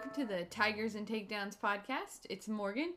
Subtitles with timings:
[0.00, 2.20] welcome to the Tigers and Takedowns podcast.
[2.30, 2.94] It's Morgan.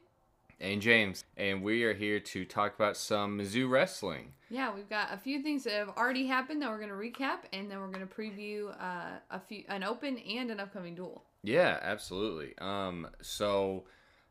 [0.61, 1.25] And James.
[1.35, 4.31] And we are here to talk about some Mizzou wrestling.
[4.49, 7.39] Yeah, we've got a few things that have already happened that we're going to recap,
[7.51, 11.25] and then we're going to preview uh, a few an open and an upcoming duel.
[11.43, 12.53] Yeah, absolutely.
[12.59, 13.83] Um, so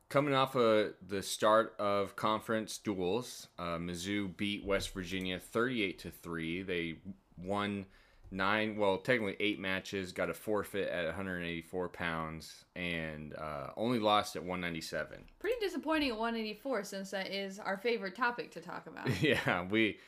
[0.09, 6.11] coming off of the start of conference duels, uh, Mizzou beat West Virginia 38 to
[6.11, 6.63] three.
[6.63, 6.95] They
[7.37, 7.85] won
[8.33, 14.35] nine, well, technically eight matches, got a forfeit at 184 pounds, and uh, only lost
[14.35, 15.25] at 197.
[15.39, 19.23] Pretty disappointing at 184 since that is our favorite topic to talk about.
[19.23, 19.99] yeah, we,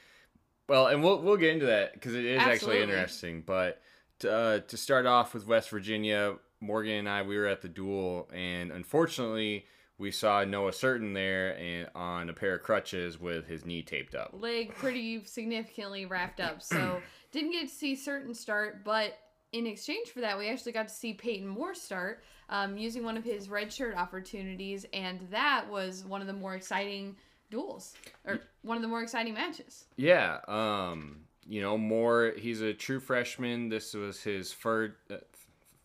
[0.69, 2.81] well, and we'll we'll get into that because it is Absolutely.
[2.81, 3.43] actually interesting.
[3.47, 3.81] But
[4.21, 7.69] to, uh, to start off with West Virginia, Morgan and I, we were at the
[7.69, 9.67] duel, and unfortunately.
[9.97, 14.17] We saw Noah Surtin there and on a pair of crutches with his knee taped
[14.17, 14.31] up.
[14.33, 17.01] Leg pretty significantly wrapped up, so
[17.35, 19.19] didn't get to see Surtin start, but
[19.53, 23.17] in exchange for that, we actually got to see Peyton Moore start um, using one
[23.17, 27.17] of his red shirt opportunities, and that was one of the more exciting
[27.51, 29.85] duels, or one of the more exciting matches.
[29.97, 32.33] Yeah, um, you know, Moore.
[32.37, 33.69] He's a true freshman.
[33.69, 35.17] This was his third uh,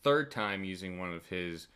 [0.03, 1.67] third time using one of his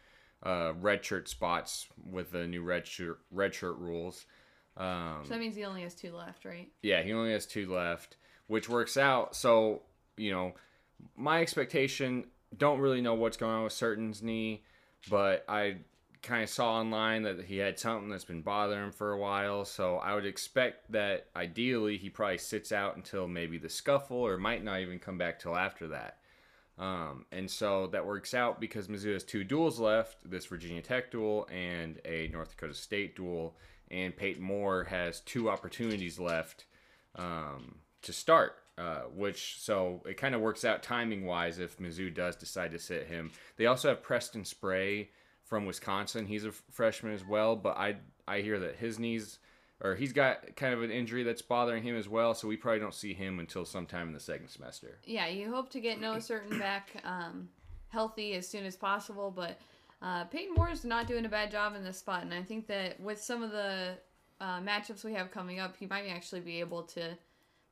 [0.44, 4.26] uh, red shirt spots with the new red shirt red shirt rules.
[4.78, 6.72] Um, So that means he only has two left, right?
[6.82, 9.36] yeah, he only has two left, which works out.
[9.36, 9.82] So
[10.18, 10.54] you know,
[11.16, 12.26] my expectation.
[12.56, 14.64] Don't really know what's going on with Surtin's knee,
[15.10, 15.78] but I
[16.22, 19.66] kind of saw online that he had something that's been bothering him for a while.
[19.66, 24.38] So I would expect that ideally he probably sits out until maybe the scuffle, or
[24.38, 26.20] might not even come back till after that.
[26.78, 31.12] Um, and so that works out because Mizzou has two duels left this Virginia Tech
[31.12, 33.56] duel and a North Dakota State duel.
[33.92, 36.66] And Peyton Moore has two opportunities left
[37.16, 42.14] um, to start, uh, which so it kind of works out timing wise if Mizzou
[42.14, 43.32] does decide to sit him.
[43.58, 45.10] They also have Preston Spray
[45.44, 46.28] from Wisconsin.
[46.28, 47.98] He's a freshman as well, but I
[48.28, 49.40] I hear that his knees
[49.84, 52.80] or he's got kind of an injury that's bothering him as well, so we probably
[52.80, 55.00] don't see him until sometime in the second semester.
[55.06, 57.50] Yeah, you hope to get Noah Surtin back um,
[57.90, 59.60] healthy as soon as possible, but
[60.02, 62.68] uh, Peyton Moore is not doing a bad job in this spot, and I think
[62.68, 63.96] that with some of the
[64.40, 67.18] uh, matchups we have coming up, he might actually be able to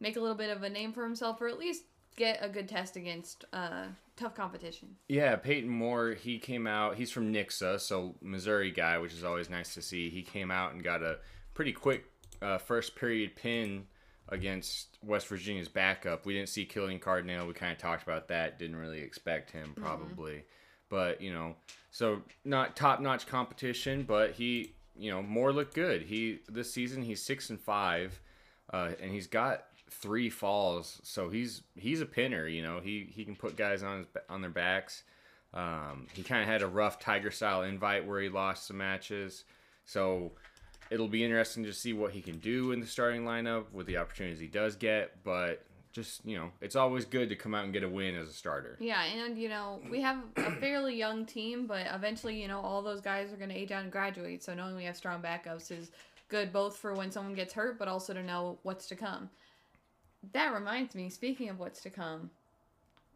[0.01, 1.83] make a little bit of a name for himself, or at least
[2.17, 3.85] get a good test against uh,
[4.17, 4.97] tough competition.
[5.07, 9.49] Yeah, Peyton Moore, he came out, he's from Nixa, so Missouri guy, which is always
[9.49, 10.09] nice to see.
[10.09, 11.19] He came out and got a
[11.53, 12.05] pretty quick
[12.41, 13.85] uh, first period pin
[14.27, 16.25] against West Virginia's backup.
[16.25, 17.47] We didn't see Killian Cardinale.
[17.47, 18.59] We kind of talked about that.
[18.59, 20.31] Didn't really expect him, probably.
[20.31, 20.45] Mm-hmm.
[20.89, 21.55] But, you know,
[21.91, 26.01] so not top notch competition, but he, you know, Moore looked good.
[26.01, 28.19] He, this season, he's six and five,
[28.73, 30.99] uh, and he's got three falls.
[31.03, 34.41] So he's, he's a pinner, you know, he, he can put guys on his, on
[34.41, 35.03] their backs.
[35.53, 39.43] Um, he kind of had a rough Tiger style invite where he lost some matches.
[39.85, 40.31] So,
[40.91, 43.97] it'll be interesting to see what he can do in the starting lineup with the
[43.97, 45.23] opportunities he does get.
[45.23, 48.29] But just you know, it's always good to come out and get a win as
[48.29, 48.77] a starter.
[48.79, 52.81] Yeah, and you know we have a fairly young team, but eventually you know all
[52.81, 54.43] those guys are going to age out and graduate.
[54.43, 55.91] So knowing we have strong backups is
[56.29, 59.29] good both for when someone gets hurt, but also to know what's to come.
[60.33, 61.09] That reminds me.
[61.09, 62.29] Speaking of what's to come,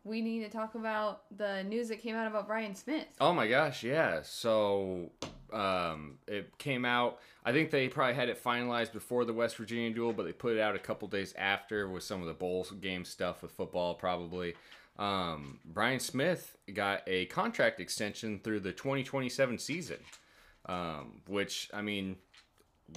[0.03, 3.05] we need to talk about the news that came out about Brian Smith.
[3.19, 4.19] Oh my gosh, yeah.
[4.23, 5.11] So
[5.53, 7.19] um, it came out.
[7.43, 10.55] I think they probably had it finalized before the West Virginia duel, but they put
[10.55, 13.95] it out a couple days after with some of the bowl game stuff with football,
[13.95, 14.55] probably.
[14.97, 19.97] Um, Brian Smith got a contract extension through the 2027 season,
[20.67, 22.15] um, which I mean,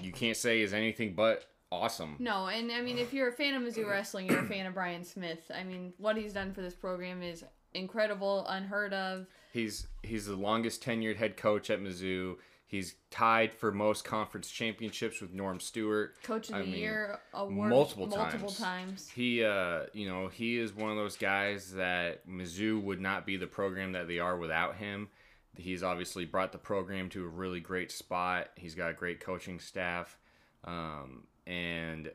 [0.03, 2.17] you can't say is anything but awesome.
[2.19, 4.75] No, and I mean, if you're a fan of Mizzou wrestling, you're a fan of
[4.75, 5.51] Brian Smith.
[5.55, 9.27] I mean, what he's done for this program is incredible, unheard of.
[9.53, 12.37] He's he's the longest tenured head coach at Mizzou.
[12.67, 16.23] He's tied for most conference championships with Norm Stewart.
[16.23, 18.59] Coach of I the mean, year award multiple multiple times.
[18.59, 19.09] times.
[19.09, 23.39] He, uh, you know, he is one of those guys that Mizzou would not be
[23.39, 25.09] the program that they are without him.
[25.57, 28.51] He's obviously brought the program to a really great spot.
[28.55, 30.19] He's got a great coaching staff,
[30.65, 32.13] um, and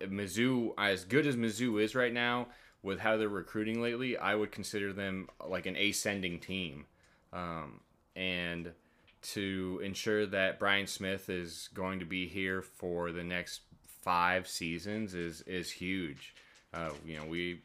[0.00, 2.48] Mizzou, as good as Mizzou is right now,
[2.82, 6.84] with how they're recruiting lately, I would consider them like an ascending team,
[7.32, 7.80] um,
[8.14, 8.72] and
[9.22, 13.62] to ensure that Brian Smith is going to be here for the next
[14.02, 16.34] five seasons is is huge.
[16.74, 17.62] Uh, you know, we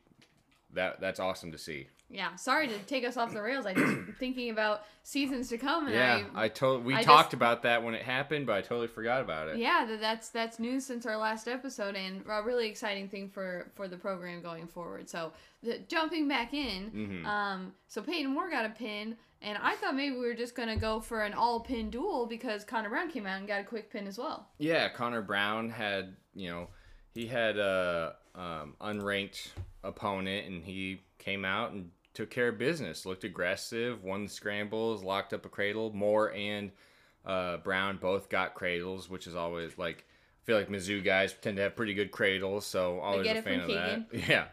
[0.74, 1.88] that that's awesome to see.
[2.12, 3.66] Yeah, sorry to take us off the rails.
[3.68, 7.28] I just thinking about seasons to come, and Yeah, I, I told we I talked
[7.28, 9.58] just- about that when it happened, but I totally forgot about it.
[9.58, 13.88] yeah, that's that's news since our last episode, and a really exciting thing for for
[13.88, 15.08] the program going forward.
[15.10, 17.26] So, the, jumping back in, Mhm.
[17.28, 19.16] um, so Peyton Moore got a pin.
[19.42, 22.66] And I thought maybe we were just gonna go for an all pin duel because
[22.66, 24.50] Connor Brown came out and got a quick pin as well.
[24.58, 26.68] Yeah, Connor Brown had you know
[27.14, 29.48] he had a um, unranked
[29.82, 33.06] opponent and he came out and took care of business.
[33.06, 35.92] Looked aggressive, won the scrambles, locked up a cradle.
[35.94, 36.72] Moore and
[37.26, 41.58] uh, Brown both got cradles, which is always like I feel like Mizzou guys tend
[41.58, 44.06] to have pretty good cradles, so always a fan of that.
[44.28, 44.46] Yeah,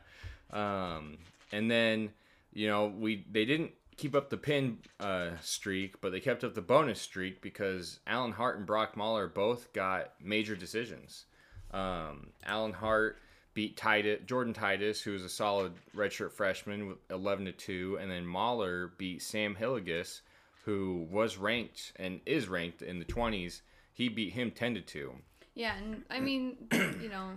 [0.53, 1.19] um,
[1.53, 2.11] and then
[2.53, 6.55] you know we they didn't keep up the pin uh, streak, but they kept up
[6.55, 11.25] the bonus streak because Alan Hart and Brock Mauller both got major decisions.
[11.73, 13.19] Um, Alan Hart
[13.56, 18.11] beat Titus, Jordan Titus, who was a solid redshirt freshman, with 11 to two, and
[18.11, 20.20] then Mauller beat Sam Hillegas,
[20.67, 23.62] who was ranked and is ranked in the 20s.
[23.94, 25.14] He beat him 10 to two.
[25.55, 26.58] Yeah, and I mean,
[27.00, 27.31] you know,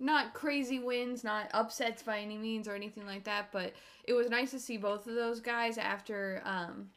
[0.00, 3.74] not crazy wins, not upsets by any means or anything like that, but
[4.04, 6.88] it was nice to see both of those guys after, um,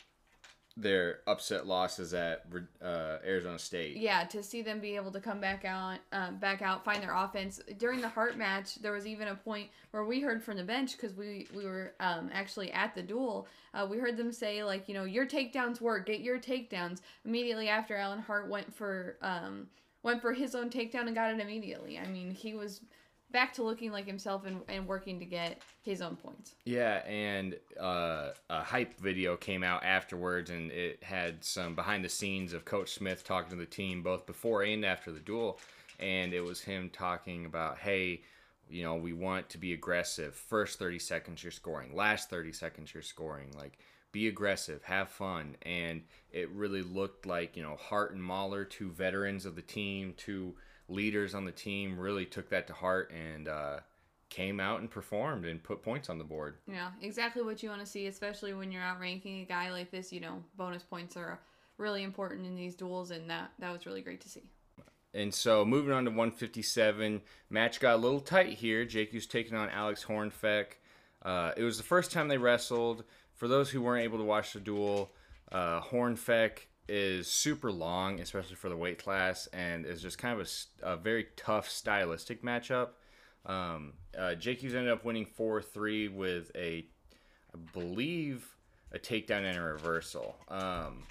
[0.82, 2.46] Their upset losses at
[2.82, 3.98] uh, Arizona State.
[3.98, 7.14] yeah, to see them be able to come back out, um, back out, find their
[7.14, 8.76] offense during the Hart match.
[8.76, 11.94] There was even a point where we heard from the bench because we we were
[12.00, 13.48] um, actually at the duel.
[13.74, 17.02] Uh, we heard them say like, you know, your takedowns work, get your takedowns.
[17.26, 19.68] Immediately after Alan Hart went for um,
[20.04, 22.00] went for his own takedown and got it immediately.
[22.00, 22.82] I mean, he was
[23.32, 26.56] back to looking like himself and, and working to get his own points.
[26.66, 32.10] Yeah, and uh, a hype video came out afterwards, and it had some behind the
[32.10, 35.60] scenes of Coach Smith talking to the team both before and after the duel.
[36.00, 38.22] And it was him talking about, hey,
[38.70, 40.36] you know, we want to be aggressive.
[40.36, 41.96] First 30 seconds, you're scoring.
[41.96, 43.50] Last 30 seconds, you're scoring.
[43.58, 43.78] Like,
[44.12, 45.56] be aggressive, have fun.
[45.64, 50.14] And it really looked like, you know, Hart and Mauller, two veterans of the team,
[50.18, 50.56] two
[50.90, 53.80] leaders on the team, really took that to heart and uh,
[54.30, 56.58] came out and performed and put points on the board.
[56.68, 60.12] Yeah, exactly what you want to see, especially when you're outranking a guy like this.
[60.12, 61.40] You know, bonus points are
[61.78, 64.44] really important in these duels, and that that was really great to see.
[65.14, 68.86] And so moving on to 157, match got a little tight here.
[68.86, 70.66] Jake was taking on Alex Hornfeck.
[71.24, 73.04] Uh, it was the first time they wrestled.
[73.34, 75.12] For those who weren't able to watch the duel,
[75.52, 80.50] uh, Hornfeck is super long, especially for the weight class, and is just kind of
[80.82, 82.90] a very tough stylistic matchup.
[83.46, 86.86] Um, uh, Hughes ended up winning 4 3 with a,
[87.54, 88.46] I believe,
[88.92, 90.36] a takedown and a reversal.
[90.48, 91.04] Um,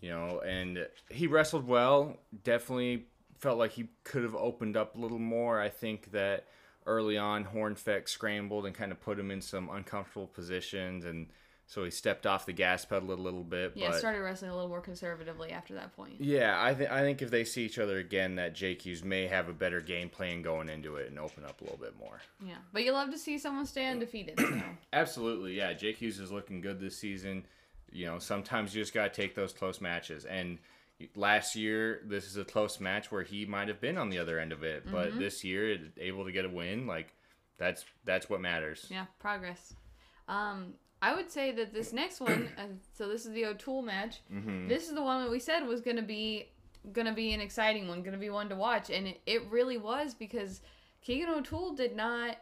[0.00, 2.18] you know, and he wrestled well.
[2.44, 3.06] Definitely
[3.38, 5.60] felt like he could have opened up a little more.
[5.60, 6.46] I think that
[6.86, 11.28] early on, Hornfeck scrambled and kind of put him in some uncomfortable positions, and
[11.66, 13.72] so he stepped off the gas pedal a little bit.
[13.74, 16.14] Yeah, but started wrestling a little more conservatively after that point.
[16.20, 19.26] yeah, I think I think if they see each other again, that Jake Hughes may
[19.26, 22.20] have a better game plan going into it and open up a little bit more.
[22.44, 24.38] Yeah, but you love to see someone stay undefeated.
[24.38, 24.62] So.
[24.92, 25.72] Absolutely, yeah.
[25.72, 27.46] Jake Hughes is looking good this season.
[27.90, 30.24] You know, sometimes you just got to take those close matches.
[30.24, 30.58] And
[31.14, 34.38] last year, this is a close match where he might have been on the other
[34.38, 37.14] end of it, but this year, able to get a win, like
[37.58, 38.86] that's that's what matters.
[38.90, 39.74] Yeah, progress.
[40.28, 42.62] Um, I would say that this next one, uh,
[42.94, 44.20] so this is the O'Toole match.
[44.32, 44.68] Mm-hmm.
[44.68, 46.48] This is the one that we said was gonna be
[46.92, 50.14] gonna be an exciting one, gonna be one to watch, and it, it really was
[50.14, 50.60] because
[51.02, 52.36] Keegan O'Toole did not,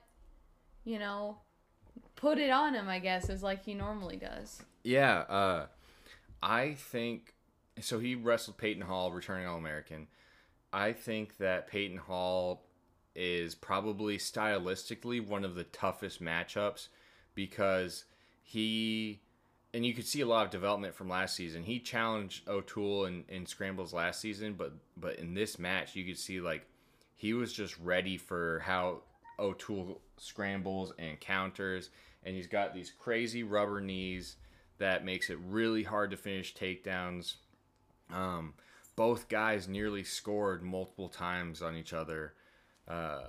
[0.85, 1.39] you know,
[2.17, 2.89] put it on him.
[2.89, 4.63] I guess as like he normally does.
[4.85, 5.67] Yeah, uh,
[6.43, 7.35] I think
[7.81, 7.99] so.
[7.99, 10.07] He wrestled Peyton Hall, returning All American.
[10.73, 12.63] I think that Peyton Hall
[13.17, 16.89] is probably stylistically one of the toughest matchups
[17.35, 18.05] because
[18.51, 19.21] he
[19.73, 21.63] and you could see a lot of development from last season.
[21.63, 26.19] He challenged O'Toole in, in scrambles last season, but but in this match you could
[26.19, 26.67] see like
[27.15, 29.03] he was just ready for how
[29.39, 31.91] O'Toole scrambles and counters,
[32.25, 34.35] and he's got these crazy rubber knees
[34.79, 37.35] that makes it really hard to finish takedowns.
[38.13, 38.55] Um,
[38.97, 42.35] both guys nearly scored multiple times on each other.
[42.89, 43.29] Uh,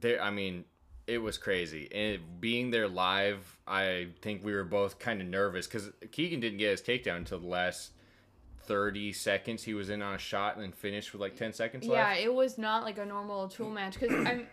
[0.00, 0.64] there, I mean,
[1.06, 1.88] it was crazy.
[1.92, 6.58] And being there live, I think we were both kind of nervous because Keegan didn't
[6.58, 7.92] get his takedown until the last
[8.66, 9.62] 30 seconds.
[9.62, 12.20] He was in on a shot and then finished with like 10 seconds Yeah, left.
[12.20, 14.46] Yeah, it was not like a normal tool match because I'm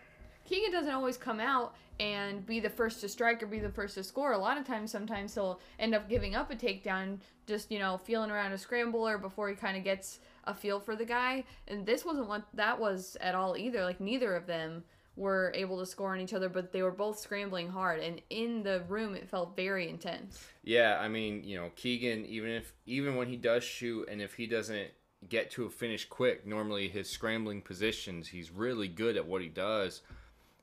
[0.44, 3.94] Keegan doesn't always come out and be the first to strike or be the first
[3.94, 4.32] to score.
[4.32, 7.96] A lot of times, sometimes he'll end up giving up a takedown, just you know,
[7.96, 11.44] feeling around a scrambler before he kind of gets a feel for the guy.
[11.68, 13.84] And this wasn't what that was at all either.
[13.84, 17.18] Like neither of them were able to score on each other, but they were both
[17.18, 18.00] scrambling hard.
[18.00, 20.42] And in the room, it felt very intense.
[20.64, 24.34] Yeah, I mean, you know, Keegan, even if even when he does shoot, and if
[24.34, 24.88] he doesn't
[25.28, 29.48] get to a finish quick, normally his scrambling positions, he's really good at what he
[29.48, 30.00] does,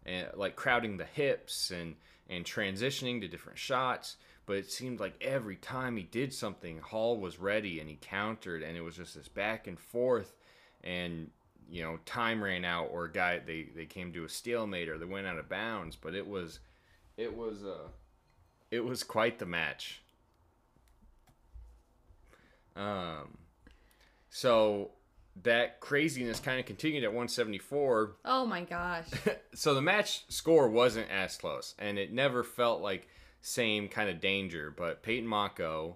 [0.06, 1.96] and like crowding the hips and
[2.28, 4.18] and transitioning to different shots.
[4.46, 8.64] but it seemed like every time he did something, Hall was ready and he countered,
[8.64, 10.36] and it was just this back and forth,
[10.84, 11.30] and
[11.70, 15.06] you know time ran out or guy they they came to a stalemate or they
[15.06, 16.60] went out of bounds, but it was
[17.18, 17.88] it was uh
[18.72, 20.02] it was quite the match.
[22.76, 23.38] Um,
[24.30, 24.92] so
[25.44, 29.06] that craziness kind of continued at 174 Oh my gosh.
[29.54, 33.08] so the match score wasn't as close, and it never felt like
[33.42, 34.74] same kind of danger.
[34.76, 35.96] But Peyton Mocco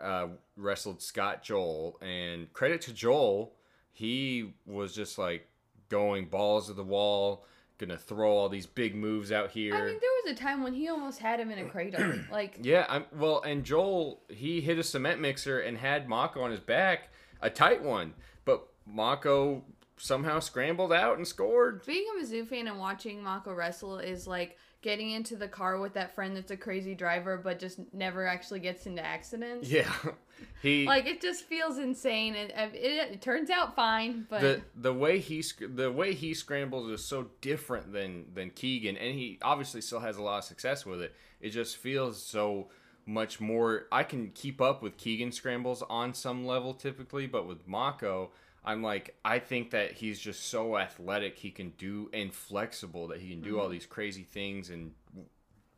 [0.00, 3.52] uh, wrestled Scott Joel, and credit to Joel,
[3.98, 5.48] he was just like
[5.88, 7.44] going balls to the wall,
[7.78, 9.74] gonna throw all these big moves out here.
[9.74, 12.14] I mean, there was a time when he almost had him in a cradle.
[12.30, 16.52] like, yeah, I'm well, and Joel he hit a cement mixer and had Mocco on
[16.52, 17.08] his back,
[17.42, 18.14] a tight one,
[18.44, 19.62] but Mocco
[19.96, 21.84] somehow scrambled out and scored.
[21.84, 25.94] being a Mizzou fan and watching Mocco wrestle is like getting into the car with
[25.94, 29.68] that friend that's a crazy driver but just never actually gets into accidents.
[29.68, 29.92] Yeah,
[30.62, 32.34] he Like it just feels insane.
[32.34, 36.34] It, uh, it, it turns out fine, but the the way he the way he
[36.34, 40.44] scrambles is so different than than Keegan, and he obviously still has a lot of
[40.44, 41.14] success with it.
[41.40, 42.68] It just feels so
[43.04, 43.86] much more.
[43.90, 48.28] I can keep up with Keegan scrambles on some level typically, but with Mocco,
[48.64, 53.20] I'm like I think that he's just so athletic he can do and flexible that
[53.20, 54.92] he can do all these crazy things and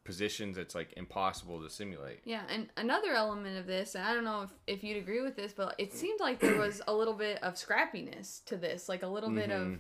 [0.05, 2.21] positions that's like impossible to simulate.
[2.25, 5.37] Yeah, and another element of this, and I don't know if, if you'd agree with
[5.37, 9.03] this, but it seemed like there was a little bit of scrappiness to this, like
[9.03, 9.75] a little bit of, Mm-hmm.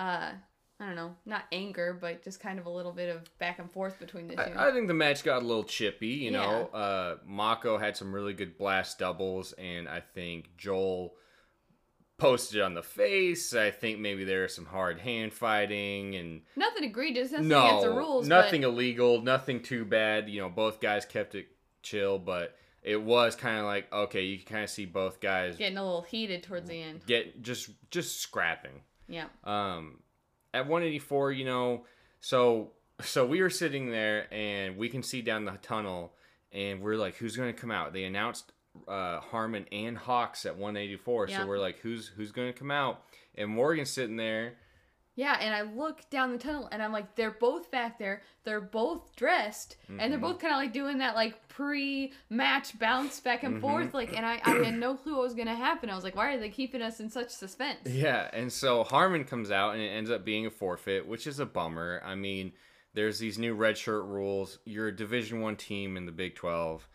[0.00, 0.30] uh,
[0.78, 3.70] I don't know, not anger, but just kind of a little bit of back and
[3.70, 4.42] forth between the two.
[4.42, 6.08] I, I think the match got a little chippy.
[6.08, 11.14] You know, uh, Mocco had some really good blast doubles, and I think Joel
[12.18, 13.54] posted on the face.
[13.54, 17.90] I think maybe there was some hard hand fighting and nothing egregious, nothing against the
[17.90, 20.28] no, rules, nothing but illegal, nothing too bad.
[20.28, 21.48] You know, both guys kept it
[21.82, 25.56] chill, but it was kind of like okay, you can kind of see both guys
[25.56, 27.04] getting a little heated towards the end.
[27.06, 28.80] get just just scrapping.
[29.08, 29.26] Yeah.
[29.44, 30.00] Um,
[30.52, 31.84] at 184, you know,
[32.20, 36.14] so so we were sitting there and we can see down the tunnel,
[36.52, 37.92] and we're like, who's going to come out?
[37.92, 38.52] They announced
[38.88, 41.38] uh, Harmon and Hawks at 184, Yeah.
[41.40, 43.02] so we're like, who's who's going to come out?
[43.34, 44.54] And Morgan's sitting there.
[45.18, 48.20] Yeah, and I look down the tunnel and I'm like, they're both back there.
[48.44, 50.10] They're both dressed, and Mm-hmm.
[50.10, 53.86] they're both kind of like doing that like pre-match bounce back and forth.
[53.88, 53.96] Mm-hmm.
[53.96, 55.90] Like, and I, I had no clue what was gonna happen.
[55.90, 57.78] I was like, why are they keeping us in such suspense?
[57.86, 61.38] Yeah, and so Harmon comes out and it ends up being a forfeit, which is
[61.40, 62.02] a bummer.
[62.04, 62.52] I mean,
[62.94, 64.58] there's these new red shirt rules.
[64.64, 66.86] You're a Division One team in the Big Twelve.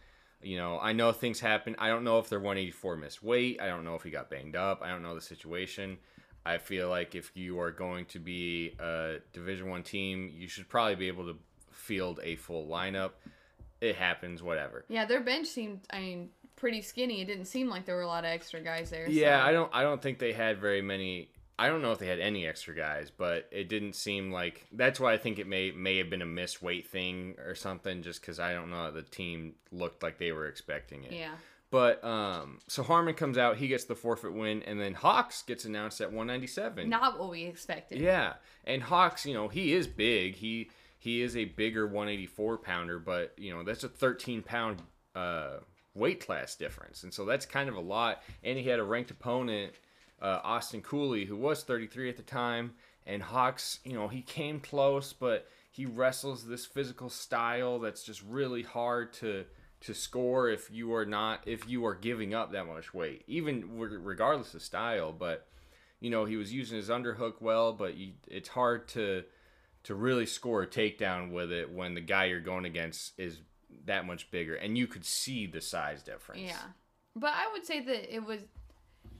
[0.43, 1.75] You know, I know things happen.
[1.79, 3.61] I don't know if their 184 missed weight.
[3.61, 4.81] I don't know if he got banged up.
[4.81, 5.97] I don't know the situation.
[6.45, 10.67] I feel like if you are going to be a Division One team, you should
[10.67, 11.37] probably be able to
[11.71, 13.11] field a full lineup.
[13.79, 14.85] It happens, whatever.
[14.89, 17.21] Yeah, their bench seemed, I mean, pretty skinny.
[17.21, 19.07] It didn't seem like there were a lot of extra guys there.
[19.09, 21.29] Yeah, so- I don't I don't think they had very many
[21.61, 24.99] I don't know if they had any extra guys, but it didn't seem like that's
[24.99, 28.23] why I think it may may have been a missed weight thing or something just
[28.23, 31.13] cuz I don't know the team looked like they were expecting it.
[31.13, 31.35] Yeah.
[31.69, 35.63] But um so Harmon comes out, he gets the forfeit win and then Hawks gets
[35.65, 36.89] announced at 197.
[36.89, 37.99] Not what we expected.
[37.99, 40.37] Yeah, and Hawks, you know, he is big.
[40.37, 44.81] He he is a bigger 184 pounder, but you know that's a 13 pound
[45.15, 45.57] uh,
[45.93, 48.23] weight class difference, and so that's kind of a lot.
[48.43, 49.73] And he had a ranked opponent,
[50.21, 52.73] uh, Austin Cooley, who was 33 at the time.
[53.05, 58.21] And Hawks, you know, he came close, but he wrestles this physical style that's just
[58.23, 59.45] really hard to
[59.81, 63.63] to score if you are not if you are giving up that much weight, even
[63.77, 65.11] regardless of style.
[65.11, 65.47] But
[65.99, 69.23] you know, he was using his underhook well, but you, it's hard to
[69.83, 73.39] to really score a takedown with it when the guy you're going against is
[73.85, 76.41] that much bigger, and you could see the size difference.
[76.41, 76.61] Yeah.
[77.15, 78.41] But I would say that it was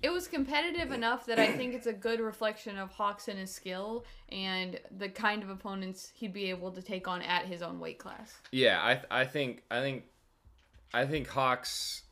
[0.02, 3.52] it was competitive enough that I think it's a good reflection of Hawks and his
[3.52, 7.80] skill and the kind of opponents he'd be able to take on at his own
[7.80, 8.34] weight class.
[8.52, 10.04] Yeah, I I think I think
[10.94, 12.04] I think Hawks.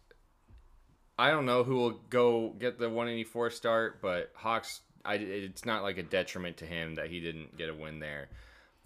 [1.17, 4.81] I don't know who will go get the 184 start, but Hawks.
[5.03, 8.29] I it's not like a detriment to him that he didn't get a win there.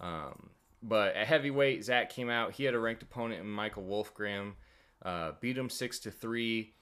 [0.00, 0.50] Um,
[0.82, 2.52] but at heavyweight, Zach came out.
[2.52, 4.52] He had a ranked opponent in Michael Wolfgram.
[5.02, 6.72] Uh, beat him six to three.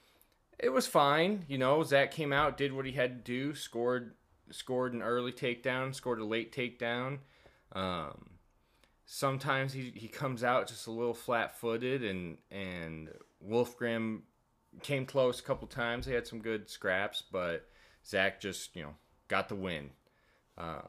[0.59, 1.83] It was fine, you know.
[1.83, 4.13] Zach came out, did what he had to do, scored
[4.51, 7.19] scored an early takedown, scored a late takedown.
[7.71, 8.29] Um,
[9.05, 13.09] sometimes he, he comes out just a little flat footed and and
[13.45, 14.21] Wolfgram
[14.81, 16.05] came close a couple times.
[16.05, 17.67] They had some good scraps, but
[18.05, 18.95] Zach just, you know,
[19.27, 19.91] got the win.
[20.57, 20.87] Um,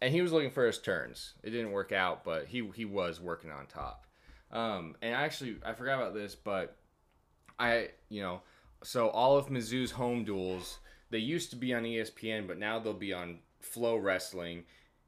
[0.00, 1.34] and he was looking for his turns.
[1.42, 4.06] It didn't work out, but he he was working on top.
[4.50, 6.76] Um, and actually, I forgot about this, but
[7.58, 8.40] I, you know,
[8.82, 10.78] so all of Mizzou's home duels,
[11.10, 14.64] they used to be on ESPN, but now they'll be on Flo Wrestling.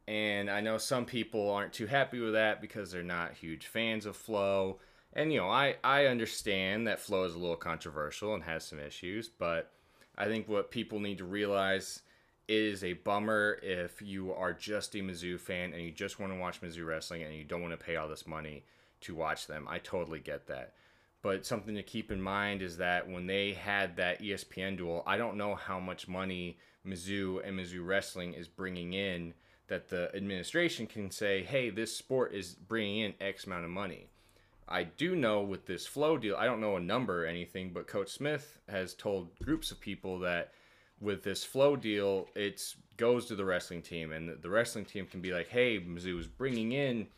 [0.09, 4.07] And I know some people aren't too happy with that because they're not huge fans
[4.07, 4.81] of Flo.
[5.13, 8.81] And, you know, I, I understand that Flo is a little controversial and has some
[8.81, 9.71] issues, but
[10.17, 12.03] I think what people need to realize
[12.49, 16.39] is a bummer if you are just a Mizzou fan and you just want to
[16.39, 18.65] watch Mizzou wrestling and you don't want to pay all this money
[19.03, 19.67] to watch them.
[19.69, 20.75] I totally get that.
[21.23, 25.17] But something to keep in mind is that when they had that ESPN duel, I
[25.19, 29.35] don't know how much money Mizzou and Mizzou Wrestling is bringing in
[29.69, 34.09] that the administration can say, hey, this sport is bringing in X amount of money.
[34.69, 37.87] I do know with this Flo deal, I don't know a number or anything, but
[37.87, 40.53] Coach Smith has told groups of people that
[41.01, 42.63] with this Flo deal, it
[42.97, 46.27] goes to the wrestling team, and the wrestling team can be like, "Hey, Mizzou is
[46.27, 47.09] bringing in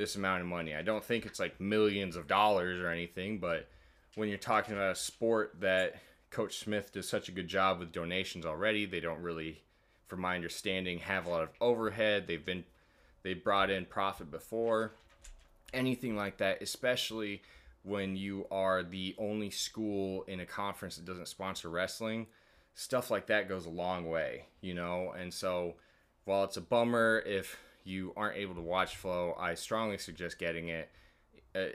[0.00, 3.68] this amount of money." I don't think it's like millions of dollars or anything, but
[4.14, 5.96] when you're talking about a sport that
[6.30, 9.62] Coach Smith does such a good job with donations already, they don't really,
[10.06, 12.26] from my understanding, have a lot of overhead.
[12.26, 12.64] They've been
[13.22, 14.92] they brought in profit before,
[15.74, 17.42] anything like that, especially
[17.82, 22.26] when you are the only school in a conference that doesn't sponsor wrestling
[22.74, 25.12] stuff like that goes a long way, you know.
[25.16, 25.74] And so,
[26.24, 30.68] while it's a bummer if you aren't able to watch Flo, I strongly suggest getting
[30.68, 30.90] it.
[31.54, 31.66] Uh,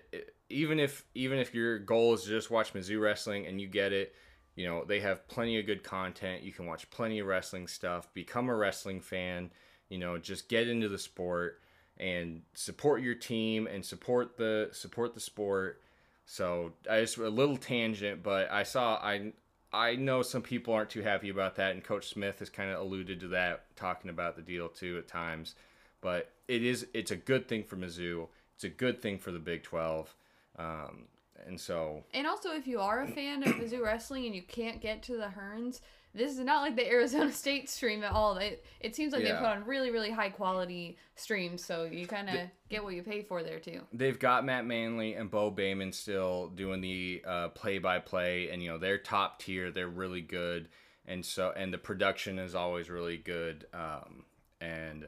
[0.50, 3.92] even if even if your goal is to just watch Mizzou wrestling and you get
[3.92, 4.16] it,
[4.56, 6.44] you know they have plenty of good content.
[6.44, 8.14] You can watch plenty of wrestling stuff.
[8.14, 9.52] Become a wrestling fan.
[9.90, 11.62] You know, just get into the sport
[11.98, 15.82] and support your team and support the support the sport.
[16.26, 19.34] So I just a little tangent, but I saw I
[19.72, 22.80] I know some people aren't too happy about that, and Coach Smith has kind of
[22.80, 25.56] alluded to that, talking about the deal too at times.
[26.06, 28.28] But it is it's a good thing for Mizzou.
[28.54, 30.14] It's a good thing for the Big Twelve.
[30.56, 31.08] Um,
[31.48, 32.04] and so.
[32.14, 35.18] And also, if you are a fan of Mizzou wrestling and you can't get to
[35.18, 35.80] the Hearnes,
[36.14, 38.38] this is not like the Arizona State stream at all.
[38.38, 39.34] It, it seems like yeah.
[39.34, 42.36] they put on really, really high quality streams, so you kind of
[42.70, 43.82] get what you pay for there too.
[43.92, 47.24] They've got Matt Manley and Bo Bayman still doing the
[47.56, 49.72] play by play, and you know they're top tier.
[49.72, 50.70] They're really good,
[51.08, 53.66] and so and the production is always really good.
[53.74, 54.26] Um,
[54.62, 55.08] and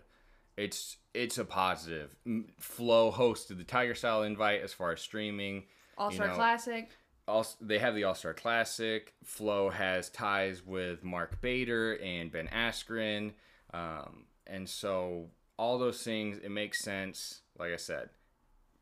[0.57, 2.15] it's it's a positive.
[2.59, 5.63] Flo hosted the Tiger Style Invite as far as streaming.
[5.97, 6.89] All Star you know, Classic
[7.27, 9.13] also they have the All Star Classic.
[9.23, 13.33] Flo has ties with Mark Bader and Ben Askren,
[13.73, 17.41] um, and so all those things it makes sense.
[17.59, 18.09] Like I said,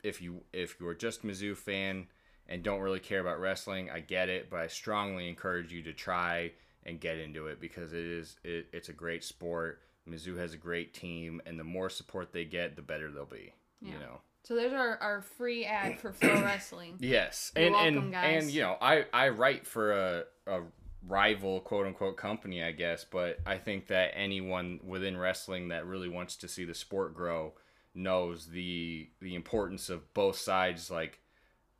[0.04, 2.08] if you if you're just Mizzou fan
[2.48, 5.94] and don't really care about wrestling, I get it, but I strongly encourage you to
[5.94, 6.52] try
[6.84, 9.82] and get into it because it is it, it's a great sport.
[10.10, 13.54] Mizzou has a great team, and the more support they get, the better they'll be.
[13.82, 13.94] Yeah.
[13.94, 14.22] You know.
[14.44, 16.98] So there's our, our free ad for Flo Wrestling.
[17.00, 18.44] Yes, You're and welcome, and guys.
[18.44, 20.62] and you know I I write for a a
[21.08, 26.10] rival quote unquote company I guess, but I think that anyone within wrestling that really
[26.10, 27.54] wants to see the sport grow
[27.96, 30.92] knows the the importance of both sides.
[30.92, 31.20] Like,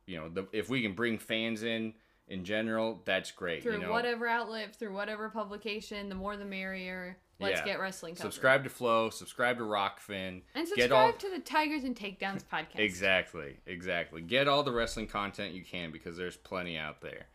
[0.06, 1.94] you know, the, if we can bring fans in
[2.26, 3.62] in general, that's great.
[3.62, 3.92] Through you know?
[3.92, 7.18] whatever outlet, through whatever publication, the more the merrier.
[7.38, 7.64] Let's yeah.
[7.64, 8.32] get wrestling covered.
[8.32, 9.10] Subscribe to Flo.
[9.10, 10.42] Subscribe to Rokfin.
[10.54, 11.12] And subscribe all...
[11.12, 12.78] to the Tigers and Takedowns podcast.
[12.78, 14.22] exactly, exactly.
[14.22, 17.26] Get all the wrestling content you can because there's plenty out there.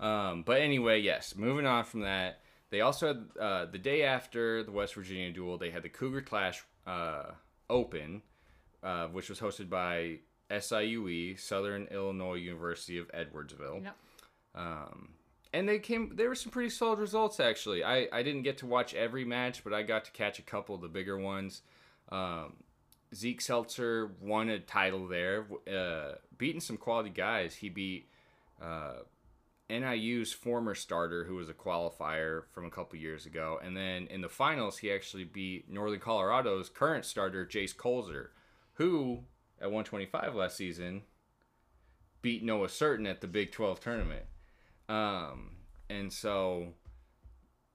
[0.00, 1.34] Um, but anyway, yes.
[1.36, 5.58] Moving on from that, they also had uh, the day after the West Virginia duel,
[5.58, 7.32] they had the Cougar Clash uh,
[7.68, 8.22] Open,
[8.82, 10.18] uh, which was hosted by
[10.50, 13.84] SIUE, Southern Illinois University of Edwardsville.
[13.84, 13.96] Yep.
[14.54, 15.08] Um,
[15.52, 17.84] and they came there were some pretty solid results actually.
[17.84, 20.74] I i didn't get to watch every match but i got to catch a couple
[20.74, 21.62] of the bigger ones.
[22.10, 22.54] Um,
[23.14, 27.56] zeke seltzer won a title there uh, beating some quality guys.
[27.56, 28.08] He beat
[28.62, 29.00] uh,
[29.68, 33.58] niu's former starter who was a qualifier from a couple years ago.
[33.62, 38.28] And then in the finals he actually beat northern colorado's current starter jace koelzer
[38.74, 39.20] who
[39.60, 41.02] at 125 last season
[42.22, 44.24] beat noah surtin at the big 12 tournament
[44.88, 45.50] um,
[45.88, 46.68] and so,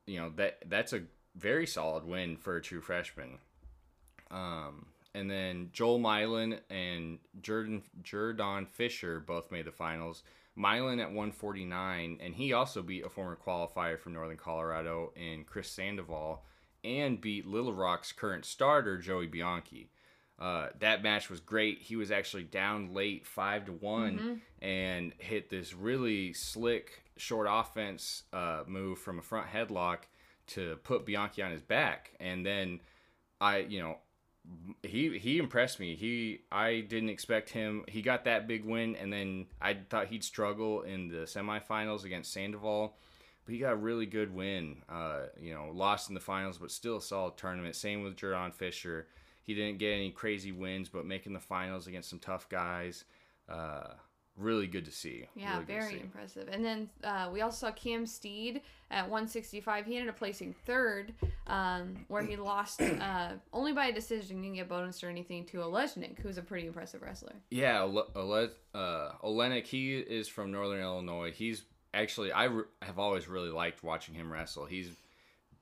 [0.05, 1.03] you know that that's a
[1.35, 3.37] very solid win for a true freshman.
[4.29, 10.23] Um, and then Joel Mylan and Jordan Jordan Fisher both made the finals.
[10.57, 15.69] Mylan at 149, and he also beat a former qualifier from Northern Colorado in Chris
[15.69, 16.43] Sandoval,
[16.83, 19.89] and beat Little Rock's current starter Joey Bianchi.
[20.39, 21.79] Uh, that match was great.
[21.81, 24.65] He was actually down late, five to one, mm-hmm.
[24.65, 29.99] and hit this really slick short offense uh, move from a front headlock
[30.47, 32.79] to put Bianchi on his back, and then
[33.39, 33.97] I, you know,
[34.83, 35.95] he he impressed me.
[35.95, 37.85] He I didn't expect him.
[37.87, 42.33] He got that big win, and then I thought he'd struggle in the semifinals against
[42.33, 42.95] Sandoval,
[43.45, 44.83] but he got a really good win.
[44.89, 47.75] Uh, you know, lost in the finals, but still a solid tournament.
[47.75, 49.07] Same with Jordan Fisher.
[49.43, 53.03] He didn't get any crazy wins, but making the finals against some tough guys.
[53.49, 53.93] Uh,
[54.37, 55.25] really good to see.
[55.35, 56.47] Yeah, really very impressive.
[56.51, 59.85] And then uh, we also saw Cam Steed at 165.
[59.85, 61.13] He ended up placing third,
[61.47, 64.41] um, where he lost uh, only by a decision.
[64.41, 67.33] Didn't get bonus or anything to Olejnik, who's a pretty impressive wrestler.
[67.49, 71.31] Yeah, Ole- uh, Olenek, he is from Northern Illinois.
[71.31, 74.65] He's actually, I re- have always really liked watching him wrestle.
[74.65, 74.89] He's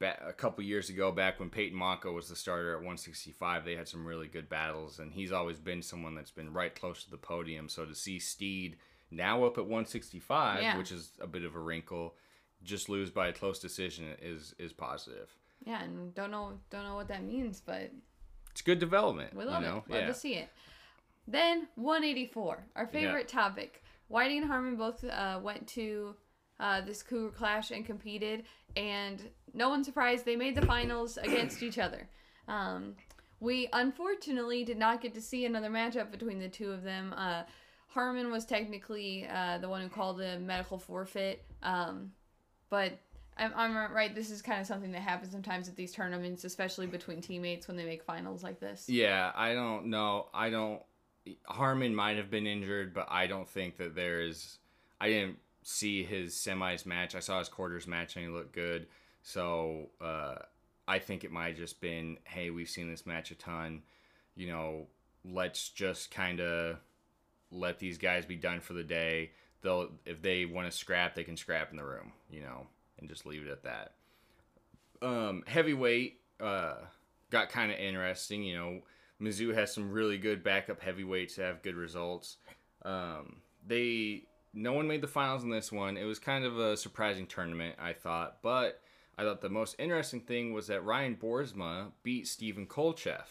[0.01, 3.87] a couple years ago, back when Peyton Mocco was the starter at 165, they had
[3.87, 7.17] some really good battles, and he's always been someone that's been right close to the
[7.17, 7.67] podium.
[7.67, 8.77] So to see Steed
[9.11, 10.77] now up at 165, yeah.
[10.77, 12.15] which is a bit of a wrinkle,
[12.63, 15.29] just lose by a close decision is is positive.
[15.65, 17.91] Yeah, and don't know don't know what that means, but
[18.51, 19.35] it's good development.
[19.35, 19.83] We love you know?
[19.87, 19.91] it.
[19.91, 20.07] Love yeah.
[20.07, 20.49] to see it.
[21.27, 23.41] Then 184, our favorite yeah.
[23.41, 23.83] topic.
[24.07, 26.15] Whiting and Harmon both uh, went to
[26.59, 28.43] uh, this Cougar Clash and competed,
[28.75, 29.21] and
[29.53, 32.07] no one's surprised they made the finals against each other.
[32.47, 32.95] Um,
[33.39, 37.13] we unfortunately did not get to see another matchup between the two of them.
[37.15, 37.43] Uh,
[37.87, 42.11] Harmon was technically uh, the one who called a medical forfeit, um,
[42.69, 42.99] but
[43.37, 44.13] I'm, I'm right.
[44.13, 47.77] This is kind of something that happens sometimes at these tournaments, especially between teammates when
[47.77, 48.87] they make finals like this.
[48.87, 50.27] Yeah, I don't know.
[50.33, 50.81] I don't.
[51.45, 54.59] Harmon might have been injured, but I don't think that there is.
[54.99, 55.37] I didn't
[55.69, 57.13] see his semis match.
[57.13, 58.87] I saw his quarters match and he looked good.
[59.21, 60.35] So uh,
[60.87, 63.83] I think it might have just been, hey, we've seen this match a ton.
[64.35, 64.87] You know,
[65.23, 66.77] let's just kind of
[67.51, 69.31] let these guys be done for the day.
[69.61, 72.13] They'll if they want to scrap, they can scrap in the room.
[72.31, 72.67] You know,
[72.99, 73.91] and just leave it at that.
[75.01, 76.75] Um, heavyweight uh,
[77.29, 78.41] got kind of interesting.
[78.41, 78.79] You know,
[79.21, 82.37] Mizzou has some really good backup heavyweights that have good results.
[82.83, 85.97] Um, they no one made the finals in this one.
[85.97, 88.37] It was kind of a surprising tournament, I thought.
[88.41, 88.81] But
[89.17, 93.25] I thought the most interesting thing was that Ryan Boersma beat Stephen Kolchev.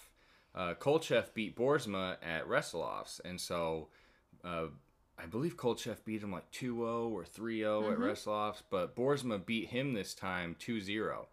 [0.54, 3.20] Uh, Kolchev beat Boersma at WrestleOffs.
[3.24, 3.88] And so
[4.44, 4.66] uh,
[5.18, 7.92] I believe Kolchev beat him like 2 0 or 3 0 mm-hmm.
[7.92, 8.62] at WrestleOffs.
[8.70, 11.28] But Boersma beat him this time 2 0.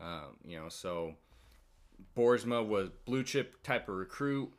[0.00, 1.14] Um, you know, so
[2.16, 4.52] Boersma was blue chip type of recruit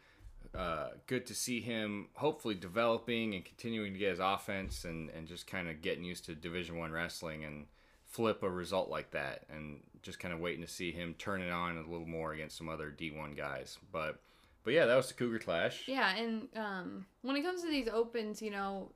[0.55, 5.27] uh, good to see him hopefully developing and continuing to get his offense and, and
[5.27, 7.67] just kind of getting used to Division One wrestling and
[8.05, 11.51] flip a result like that and just kind of waiting to see him turn it
[11.51, 13.77] on a little more against some other D1 guys.
[13.91, 14.19] But
[14.63, 15.83] but yeah, that was the Cougar Clash.
[15.87, 18.91] Yeah, and um, when it comes to these opens, you know,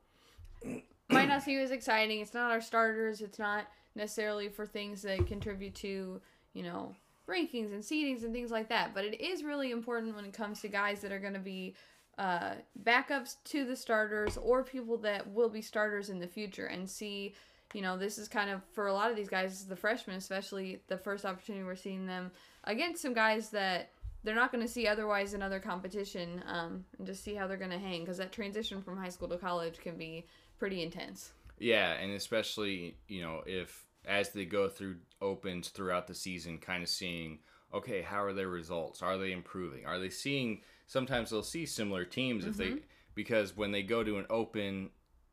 [1.08, 2.20] might not seem as exciting.
[2.20, 3.20] It's not our starters.
[3.20, 6.20] It's not necessarily for things that contribute to
[6.52, 6.94] you know
[7.28, 8.94] rankings and seedings and things like that.
[8.94, 11.74] But it is really important when it comes to guys that are going to be
[12.18, 16.88] uh, backups to the starters or people that will be starters in the future and
[16.88, 17.34] see.
[17.72, 20.80] You know, this is kind of for a lot of these guys, the freshmen, especially
[20.86, 22.30] the first opportunity we're seeing them
[22.64, 23.90] against some guys that
[24.22, 27.58] they're not going to see otherwise in other competition, um, and just see how they're
[27.58, 30.24] going to hang because that transition from high school to college can be
[30.58, 31.32] pretty intense.
[31.58, 36.82] Yeah, and especially you know if as they go through opens throughout the season, kind
[36.82, 37.38] of seeing,
[37.72, 39.02] okay, how are their results?
[39.02, 39.86] Are they improving?
[39.86, 40.60] Are they seeing?
[40.86, 42.50] Sometimes they'll see similar teams mm-hmm.
[42.50, 42.84] if they mm-hmm.
[43.14, 44.90] because when they go to an open,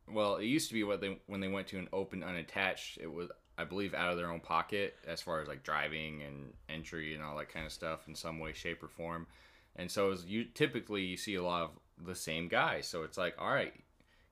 [0.10, 3.12] well, it used to be what they when they went to an open unattached, it
[3.12, 7.14] was I believe out of their own pocket as far as like driving and entry
[7.14, 9.28] and all that kind of stuff in some way, shape, or form.
[9.76, 11.70] And so as you typically you see a lot of
[12.06, 12.88] the same guys.
[12.88, 13.74] So it's like, all right,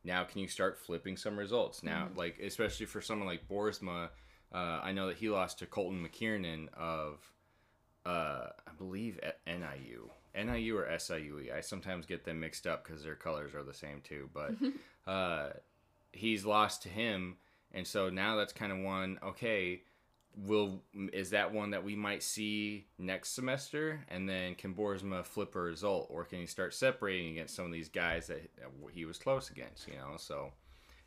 [0.04, 1.84] now can you start flipping some results?
[1.84, 2.18] Now, mm-hmm.
[2.18, 4.10] like especially for someone like Boersma
[4.54, 7.20] uh, I know that he lost to Colton McKiernan of,
[8.06, 10.10] uh, I believe, at NIU.
[10.36, 11.54] NIU or SIUE.
[11.56, 14.30] I sometimes get them mixed up because their colors are the same too.
[14.34, 14.56] But
[15.12, 15.50] uh,
[16.12, 17.38] he's lost to him,
[17.74, 19.20] and so now that's kind of one.
[19.24, 19.82] Okay,
[20.36, 20.82] will
[21.14, 24.02] is that one that we might see next semester?
[24.10, 27.72] And then can Boersma flip a result, or can he start separating against some of
[27.72, 28.50] these guys that
[28.94, 29.88] he was close against?
[29.88, 30.52] You know, so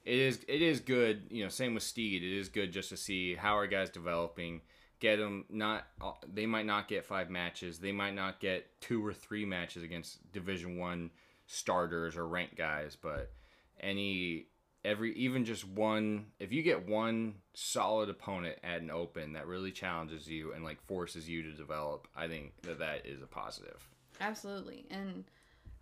[0.05, 1.25] it is it is good.
[1.31, 2.23] You know, same with Steed.
[2.23, 4.61] It is good just to see how our guys developing.
[5.01, 5.85] Get them not.
[6.33, 7.79] They might not get five matches.
[7.79, 11.11] They might not get two or three matches against Division One
[11.47, 12.97] starters or ranked guys.
[13.01, 13.33] But
[13.81, 14.47] any
[14.85, 19.71] every even just one if you get one solid opponent at an open that really
[19.71, 23.89] challenges you and like forces you to develop i think that that is a positive
[24.21, 25.25] absolutely and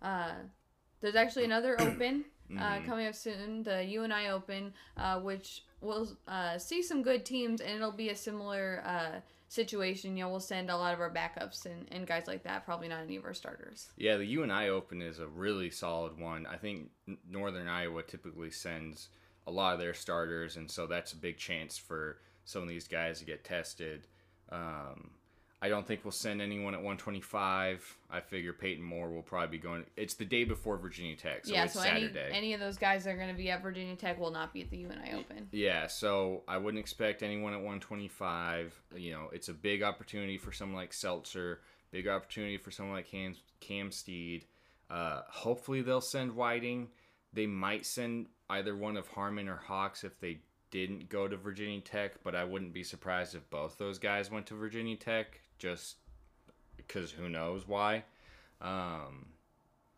[0.01, 0.33] uh
[0.99, 2.23] there's actually another open
[2.59, 7.61] uh, coming up soon, the UNI Open, uh, which will uh, see some good teams,
[7.61, 10.15] and it'll be a similar uh, situation.
[10.15, 12.65] You know, we'll send a lot of our backups and, and guys like that.
[12.65, 13.89] Probably not any of our starters.
[13.97, 16.45] Yeah, the UNI Open is a really solid one.
[16.45, 16.89] I think
[17.29, 19.09] Northern Iowa typically sends
[19.47, 22.87] a lot of their starters, and so that's a big chance for some of these
[22.87, 24.07] guys to get tested.
[24.51, 25.11] Um,
[25.63, 27.97] I don't think we'll send anyone at 125.
[28.09, 29.85] I figure Peyton Moore will probably be going.
[29.95, 32.29] It's the day before Virginia Tech, so yeah, it's so any Saturday.
[32.33, 34.61] any of those guys that are going to be at Virginia Tech will not be
[34.61, 35.47] at the UNI Open.
[35.51, 38.73] Yeah, so I wouldn't expect anyone at 125.
[38.95, 43.07] You know, it's a big opportunity for someone like Seltzer, big opportunity for someone like
[43.07, 44.45] Cam, Cam Steed.
[44.89, 46.87] Uh, hopefully, they'll send Whiting.
[47.33, 50.39] They might send either one of Harmon or Hawks if they
[50.71, 54.47] didn't go to Virginia Tech, but I wouldn't be surprised if both those guys went
[54.47, 55.97] to Virginia Tech, just
[56.75, 58.03] because who knows why.
[58.61, 59.27] Um,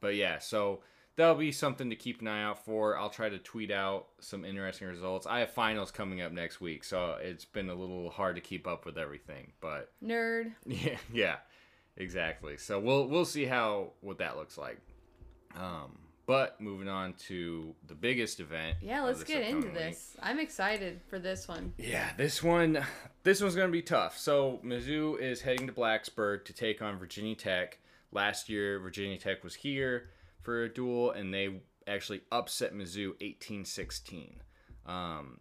[0.02, 0.82] but yeah, so
[1.16, 2.98] that'll be something to keep an eye out for.
[2.98, 5.26] I'll try to tweet out some interesting results.
[5.26, 8.68] I have finals coming up next week, so it's been a little hard to keep
[8.68, 9.54] up with everything.
[9.62, 10.52] But Nerd.
[10.66, 11.36] yeah, yeah,
[11.98, 12.58] exactly.
[12.58, 14.80] So we'll we'll see how what that looks like.
[15.56, 18.78] Um, but moving on to the biggest event.
[18.82, 19.74] Yeah, let's get into week.
[19.74, 20.16] this.
[20.22, 21.74] I'm excited for this one.
[21.78, 22.84] Yeah, this one,
[23.24, 24.18] this one's gonna be tough.
[24.18, 27.80] So Mizzou is heading to Blacksburg to take on Virginia Tech.
[28.12, 30.10] Last year, Virginia Tech was here
[30.42, 34.36] for a duel, and they actually upset Mizzou 18-16.
[34.86, 35.40] Um,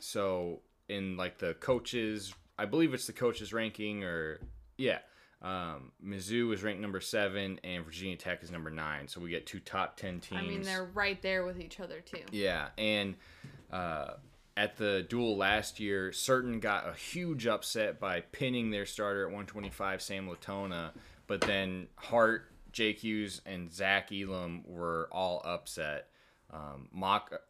[0.00, 4.40] so in like the coaches, I believe it's the coaches ranking, or
[4.76, 4.98] yeah,
[5.40, 9.06] um, Mizzou is ranked number seven, and Virginia Tech is number nine.
[9.06, 10.42] So we get two top ten teams.
[10.42, 12.22] I mean, they're right there with each other too.
[12.32, 13.14] Yeah, and
[13.70, 14.14] uh,
[14.56, 19.28] at the duel last year, Surtin got a huge upset by pinning their starter at
[19.28, 20.92] 125, Sam Latona,
[21.28, 26.08] but then Hart, Jake Hughes, and Zach Elam were all upset.
[26.50, 26.88] Um,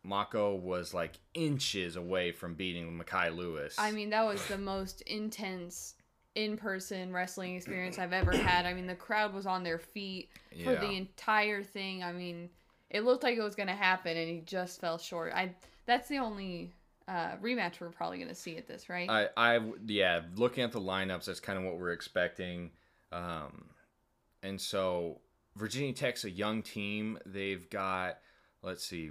[0.04, 3.76] Mocco was like inches away from beating Mekhi Lewis.
[3.78, 5.94] I mean, that was the most intense
[6.38, 8.66] in-person wrestling experience I've ever had.
[8.66, 10.28] I mean, the crowd was on their feet
[10.64, 10.80] for Yeah.
[10.80, 12.02] the entire thing.
[12.04, 12.50] I mean,
[12.90, 15.32] it looked like it was going to happen, and he just fell short.
[15.34, 15.54] I
[15.86, 16.74] that's the only
[17.08, 19.08] uh, rematch we're probably going to see at this, right?
[19.08, 22.70] I, I, yeah, looking at the lineups, that's kind of what we're expecting.
[23.10, 23.70] Um,
[24.42, 25.20] and so
[25.56, 27.18] Virginia Tech's a young team.
[27.24, 28.18] They've got,
[28.62, 29.10] let's see,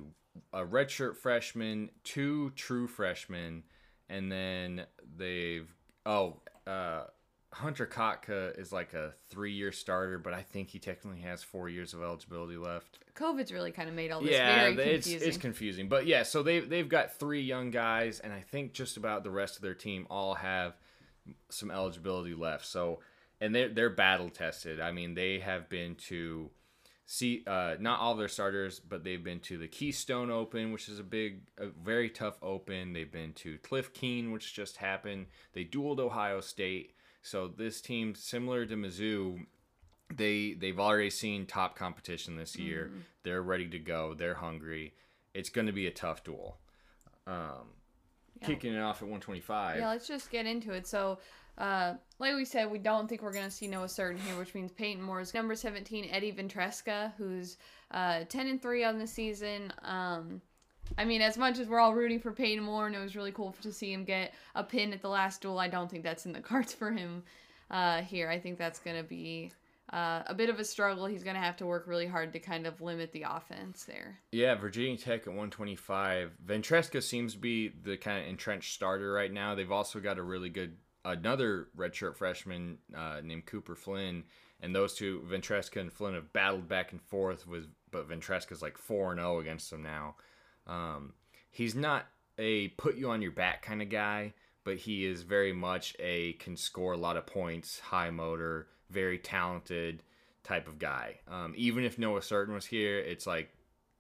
[0.53, 3.63] a redshirt freshman, two true freshmen,
[4.07, 4.85] and then
[5.17, 5.67] they've,
[6.05, 7.05] oh, uh,
[7.53, 11.69] Hunter Kotka is like a three year starter, but I think he technically has four
[11.69, 12.99] years of eligibility left.
[13.15, 15.27] COVID's really kind of made all this Yeah, very it's confusing.
[15.27, 16.23] it's confusing, but yeah.
[16.23, 19.61] So they they've got three young guys, and I think just about the rest of
[19.61, 20.75] their team all have
[21.49, 22.65] some eligibility left.
[22.65, 22.99] So
[23.39, 24.79] and they're they're battle tested.
[24.79, 26.49] I mean, they have been to
[27.05, 30.99] see uh, not all their starters, but they've been to the Keystone Open, which is
[30.99, 32.91] a big, a very tough Open.
[32.91, 35.27] They've been to Cliff Keen, which just happened.
[35.53, 36.91] They dueled Ohio State.
[37.27, 39.45] So this team, similar to Mizzou,
[40.15, 42.89] they they've already seen top competition this year.
[43.23, 44.13] They're ready to go.
[44.13, 44.93] They're hungry.
[45.33, 46.57] It's going to be a tough duel.
[47.27, 47.73] Um,
[48.39, 48.47] Yeah.
[48.47, 49.79] Kicking it off at 125.
[49.79, 50.87] Yeah, let's just get into it.
[50.87, 51.19] So,
[51.57, 54.53] uh, like we said, we don't think we're going to see Noah Surtin here, which
[54.53, 57.57] means Peyton Moore's number 17, Eddie Ventresca, who's
[57.91, 59.73] uh, 10 and 3 on the season.
[59.81, 60.41] Um,
[60.97, 63.31] I mean, as much as we're all rooting for Peyton Moore, and it was really
[63.31, 66.25] cool to see him get a pin at the last duel, I don't think that's
[66.25, 67.23] in the cards for him
[67.71, 68.29] uh, here.
[68.29, 69.51] I think that's going to be
[69.91, 71.05] uh, a bit of a struggle.
[71.05, 74.19] He's going to have to work really hard to kind of limit the offense there.
[74.31, 76.31] Yeah, Virginia Tech at 125.
[76.45, 79.55] Ventresca seems to be the kind of entrenched starter right now.
[79.55, 84.23] They've also got a really good another redshirt freshman uh, named Cooper Flynn,
[84.59, 88.77] and those two, Ventresca and Flynn, have battled back and forth with, but Ventresca's like
[88.77, 90.15] four and zero against them now.
[90.67, 91.13] Um,
[91.49, 92.05] he's not
[92.37, 96.33] a put you on your back kind of guy, but he is very much a
[96.33, 100.03] can score a lot of points, high motor, very talented
[100.43, 101.15] type of guy.
[101.27, 103.49] Um, even if Noah Surtin was here, it's like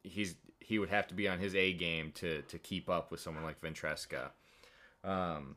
[0.03, 3.19] he's he would have to be on his A game to to keep up with
[3.19, 4.31] someone like Ventresca.
[5.03, 5.55] Um,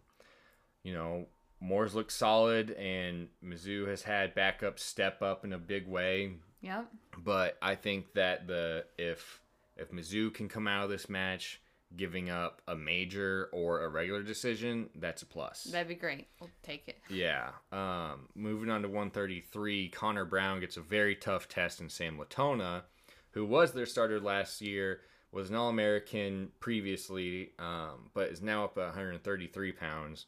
[0.82, 1.26] you know,
[1.60, 6.32] Moore's looked solid, and Mizzou has had backups step up in a big way.
[6.62, 6.86] Yep.
[7.18, 9.39] But I think that the if
[9.80, 11.60] if Mizzou can come out of this match
[11.96, 15.64] giving up a major or a regular decision, that's a plus.
[15.64, 16.28] That'd be great.
[16.40, 16.98] We'll take it.
[17.10, 17.50] Yeah.
[17.72, 22.84] Um, moving on to 133, Connor Brown gets a very tough test in Sam Latona,
[23.32, 25.00] who was their starter last year,
[25.32, 30.26] was an All American previously, um, but is now up at 133 pounds.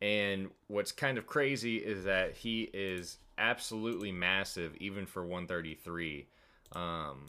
[0.00, 6.28] And what's kind of crazy is that he is absolutely massive, even for 133.
[6.72, 7.26] Um,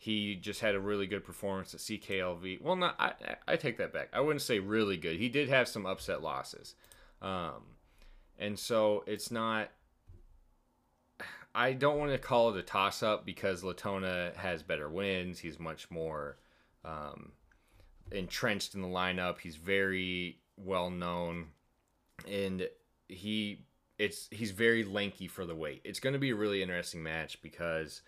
[0.00, 2.62] he just had a really good performance at CKLV.
[2.62, 3.12] Well, not I,
[3.48, 4.08] I take that back.
[4.12, 5.16] I wouldn't say really good.
[5.16, 6.76] He did have some upset losses,
[7.20, 7.64] um,
[8.38, 9.70] and so it's not.
[11.52, 15.40] I don't want to call it a toss up because Latona has better wins.
[15.40, 16.36] He's much more
[16.84, 17.32] um,
[18.12, 19.40] entrenched in the lineup.
[19.40, 21.46] He's very well known,
[22.28, 22.68] and
[23.08, 23.64] he
[23.98, 25.80] it's he's very lanky for the weight.
[25.84, 28.02] It's going to be a really interesting match because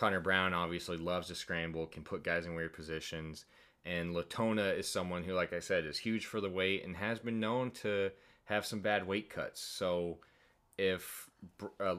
[0.00, 3.44] Connor Brown obviously loves to scramble, can put guys in weird positions,
[3.84, 7.18] and Latona is someone who, like I said, is huge for the weight and has
[7.18, 8.10] been known to
[8.44, 9.60] have some bad weight cuts.
[9.60, 10.16] So
[10.78, 11.28] if
[11.78, 11.96] uh,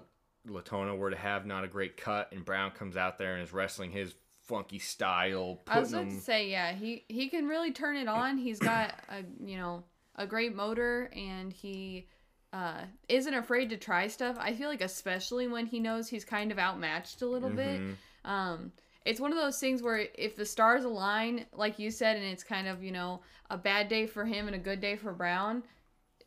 [0.47, 3.53] Latona were to have not a great cut and Brown comes out there and is
[3.53, 4.15] wrestling his
[4.47, 8.39] funky style, I was about to say, yeah, he he can really turn it on.
[8.39, 9.83] He's got a you know
[10.15, 12.07] a great motor and he
[12.53, 14.37] uh, isn't afraid to try stuff.
[14.39, 17.87] I feel like especially when he knows he's kind of outmatched a little mm-hmm.
[17.87, 17.97] bit.
[18.25, 18.71] Um,
[19.05, 22.43] it's one of those things where if the stars align, like you said, and it's
[22.43, 25.63] kind of you know a bad day for him and a good day for Brown,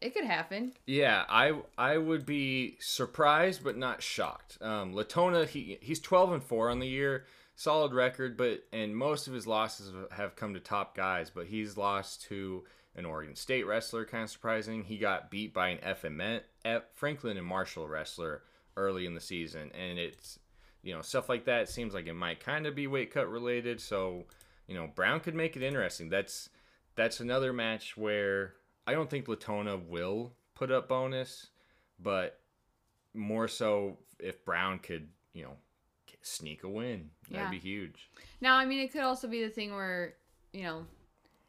[0.01, 0.73] it could happen.
[0.87, 4.59] Yeah, I I would be surprised but not shocked.
[4.61, 9.29] Um, Latona he he's twelve and four on the year, solid record, but and most
[9.29, 12.65] of his losses have come to top guys, but he's lost to
[12.97, 14.85] an Oregon State wrestler, kind of surprising.
[14.85, 18.43] He got beat by an FMN, F, Franklin and Marshall wrestler
[18.77, 20.39] early in the season, and it's
[20.83, 21.69] you know stuff like that.
[21.69, 23.81] seems like it might kind of be weight cut related.
[23.81, 24.25] So
[24.67, 26.09] you know Brown could make it interesting.
[26.09, 26.49] That's
[26.95, 28.55] that's another match where
[28.87, 31.49] I don't think Latona will put up bonus,
[31.99, 32.41] but
[33.15, 35.57] more so if Brown could you know
[36.23, 38.11] sneak a win, that'd be huge.
[38.41, 40.15] Now I mean it could also be the thing where
[40.53, 40.87] you know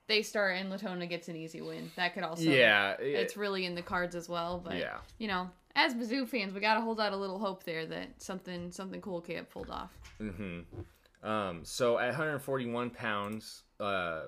[0.08, 1.92] they start and Latona gets an easy win.
[1.96, 4.62] That could also yeah, it, it's really in the cards as well.
[4.64, 7.86] But yeah, you know, as Mizzou fans, we gotta hold out a little hope there
[7.88, 9.92] that something something cool can get pulled off.
[10.22, 11.28] Mm-hmm.
[11.28, 14.24] Um, so at 141 pounds, uh,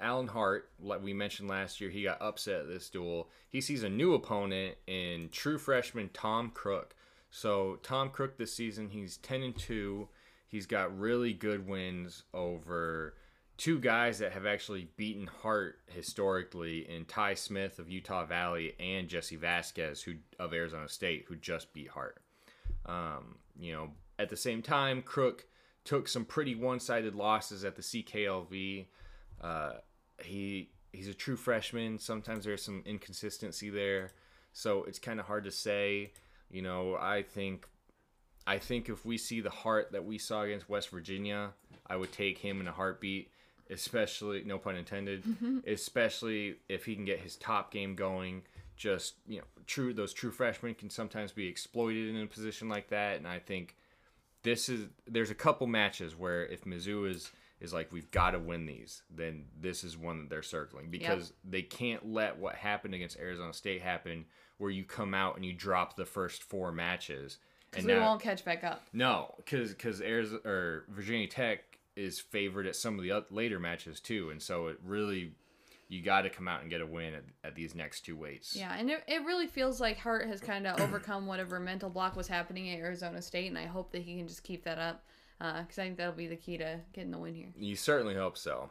[0.00, 3.28] Alan Hart, like we mentioned last year, he got upset at this duel.
[3.50, 6.94] He sees a new opponent in true freshman Tom Crook.
[7.30, 10.08] So Tom Crook this season, he's 10 and two.
[10.48, 13.14] He's got really good wins over
[13.56, 19.08] two guys that have actually beaten Hart historically in Ty Smith of Utah Valley and
[19.08, 22.18] Jesse Vasquez who of Arizona State who just beat Hart.
[22.86, 25.46] Um, you know, at the same time, Crook
[25.84, 28.86] took some pretty one-sided losses at the CKLV.
[29.40, 29.72] Uh,
[30.22, 31.98] he he's a true freshman.
[31.98, 34.12] Sometimes there's some inconsistency there,
[34.52, 36.12] so it's kind of hard to say.
[36.50, 37.66] You know, I think
[38.46, 41.52] I think if we see the heart that we saw against West Virginia,
[41.86, 43.30] I would take him in a heartbeat
[43.70, 45.58] especially no pun intended, mm-hmm.
[45.66, 48.42] especially if he can get his top game going.
[48.76, 52.88] Just you know, true those true freshmen can sometimes be exploited in a position like
[52.88, 53.76] that, and I think
[54.42, 58.38] this is there's a couple matches where if Mizzou is is like we've got to
[58.38, 61.52] win these, then this is one that they're circling because yep.
[61.52, 64.26] they can't let what happened against Arizona State happen,
[64.58, 67.38] where you come out and you drop the first four matches.
[67.76, 68.86] And we now, won't catch back up.
[68.92, 74.00] No, because because Arizona or Virginia Tech is favored at some of the later matches
[74.00, 75.32] too, and so it really
[75.88, 78.56] you got to come out and get a win at, at these next two weights.
[78.56, 82.16] Yeah, and it, it really feels like Hart has kind of overcome whatever mental block
[82.16, 85.04] was happening at Arizona State, and I hope that he can just keep that up
[85.38, 87.52] because uh, I think that'll be the key to getting the win here.
[87.56, 88.70] You certainly hope so.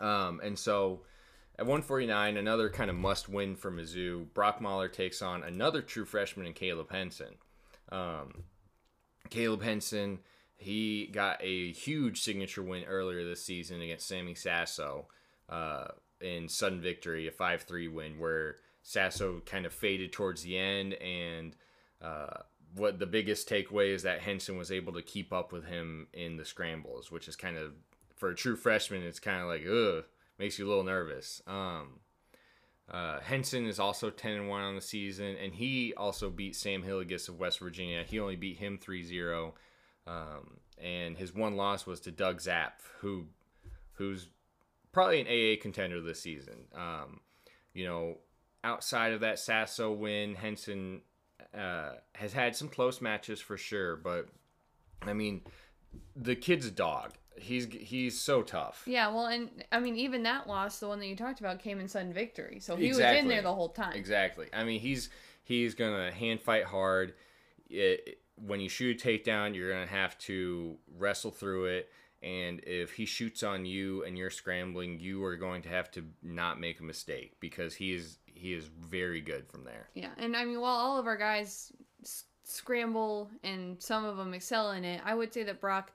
[0.00, 1.02] Um, and so
[1.58, 4.26] at 149, another kind of must win for Mizzou.
[4.34, 7.36] Brock Mauller takes on another true freshman in Caleb Henson.
[7.92, 8.44] Um,
[9.30, 10.18] Caleb Henson
[10.56, 15.06] he got a huge signature win earlier this season against Sammy Sasso
[15.48, 15.88] uh,
[16.20, 20.94] in sudden victory, a 5 3 win where Sasso kind of faded towards the end.
[20.94, 21.56] And
[22.00, 22.42] uh,
[22.74, 26.36] what the biggest takeaway is that Henson was able to keep up with him in
[26.36, 27.72] the scrambles, which is kind of,
[28.16, 30.04] for a true freshman, it's kind of like, ugh,
[30.38, 31.42] makes you a little nervous.
[31.46, 32.00] Um,
[32.90, 36.82] uh, Henson is also 10 and 1 on the season, and he also beat Sam
[36.82, 38.04] Hillegas of West Virginia.
[38.06, 39.54] He only beat him 3 0.
[40.06, 43.26] Um, and his one loss was to Doug Zapf, who
[43.94, 44.28] who's
[44.92, 46.66] probably an AA contender this season.
[46.74, 47.20] Um,
[47.72, 48.18] you know,
[48.62, 51.02] outside of that Sasso win, Henson
[51.56, 54.28] uh, has had some close matches for sure, but
[55.02, 55.42] I mean,
[56.16, 57.12] the kid's a dog.
[57.36, 58.84] He's he's so tough.
[58.86, 61.80] Yeah, well, and I mean, even that loss, the one that you talked about, came
[61.80, 63.16] in sudden victory, so he exactly.
[63.16, 63.94] was in there the whole time.
[63.94, 64.46] Exactly.
[64.52, 65.10] I mean, he's
[65.42, 67.14] he's gonna hand fight hard.
[67.68, 71.90] It, when you shoot a takedown, you're going to have to wrestle through it.
[72.22, 76.04] And if he shoots on you and you're scrambling, you are going to have to
[76.22, 79.88] not make a mistake because he is he is very good from there.
[79.94, 81.70] Yeah, and I mean, while all of our guys
[82.44, 85.92] scramble and some of them excel in it, I would say that Brock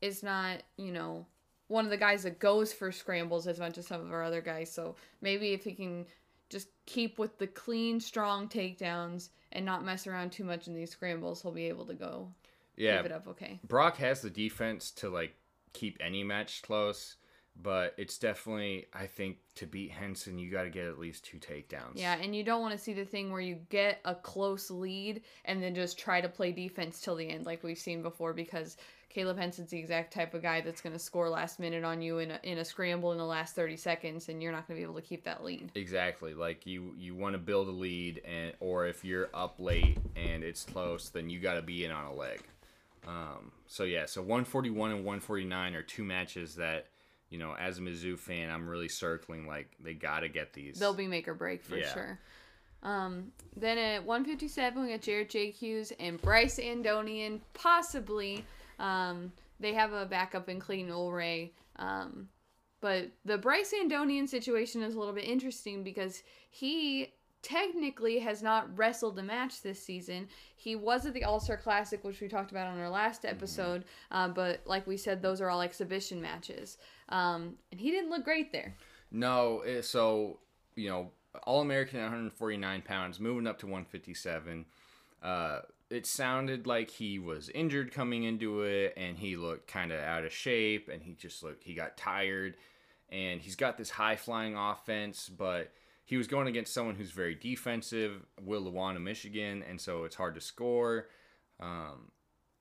[0.00, 1.26] is not, you know,
[1.68, 4.40] one of the guys that goes for scrambles as much as some of our other
[4.40, 4.70] guys.
[4.70, 6.06] So maybe if he can
[6.52, 10.90] just keep with the clean, strong takedowns and not mess around too much in these
[10.90, 12.28] scrambles, he'll be able to go
[12.76, 13.58] Yeah, keep it up okay.
[13.66, 15.34] Brock has the defense to like
[15.72, 17.16] keep any match close,
[17.60, 21.38] but it's definitely I think to beat Henson you got to get at least two
[21.38, 21.92] takedowns.
[21.94, 25.22] Yeah, and you don't want to see the thing where you get a close lead
[25.44, 28.76] and then just try to play defense till the end, like we've seen before, because
[29.12, 32.18] Caleb Henson's the exact type of guy that's going to score last minute on you
[32.18, 34.80] in a, in a scramble in the last 30 seconds, and you're not going to
[34.80, 35.70] be able to keep that lead.
[35.74, 36.32] Exactly.
[36.32, 40.42] Like you you want to build a lead and or if you're up late and
[40.42, 42.40] it's close, then you got to be in on a leg.
[43.06, 46.86] Um, so yeah, so 141 and 149 are two matches that
[47.32, 50.78] you know, as a Mizzou fan, I'm really circling like they got to get these.
[50.78, 51.92] They'll be make or break for Yeah.
[51.94, 52.18] sure.
[52.82, 55.50] Um, then at 157, we got Jared J.
[55.50, 58.44] Hughes and Bryce Andonian, possibly.
[58.78, 61.52] Um, they have a backup in Clayton Ulrey.
[61.76, 62.28] Um,
[62.82, 68.76] but the Bryce Andonian situation is a little bit interesting because he technically has not
[68.78, 70.28] wrestled a match this season.
[70.56, 73.84] He was at the All Star Classic, which we talked about on our last episode.
[74.10, 76.78] Uh, but like we said, those are all exhibition matches.
[77.12, 78.74] Um, and he didn't look great there.
[79.12, 80.38] No, eh, so
[80.74, 81.10] you know,
[81.44, 84.64] All American at 149 pounds, moving up to 157.
[85.22, 85.60] Uh,
[85.90, 90.24] it sounded like he was injured coming into it, and he looked kind of out
[90.24, 92.56] of shape, and he just looked he got tired,
[93.10, 95.70] and he's got this high flying offense, but
[96.04, 100.34] he was going against someone who's very defensive, Will of Michigan, and so it's hard
[100.34, 101.08] to score.
[101.60, 102.10] Um,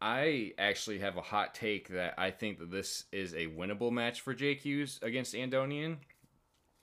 [0.02, 4.22] I actually have a hot take that I think that this is a winnable match
[4.22, 5.98] for JQ's against Andonian.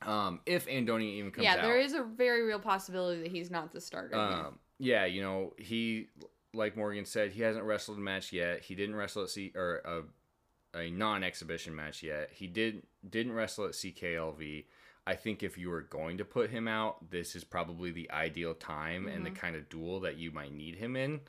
[0.02, 1.58] Um, if Andonian even comes yeah, out.
[1.58, 4.16] Yeah, there is a very real possibility that he's not the starter.
[4.16, 6.06] Um, yeah, you know, he
[6.54, 8.62] like Morgan said, he hasn't wrestled a match yet.
[8.62, 12.30] He didn't wrestle at C or a, a non-exhibition match yet.
[12.32, 14.64] He did didn't wrestle at CKLV.
[15.06, 18.54] I think if you were going to put him out, this is probably the ideal
[18.54, 21.20] time and the kind of duel that you might need him in.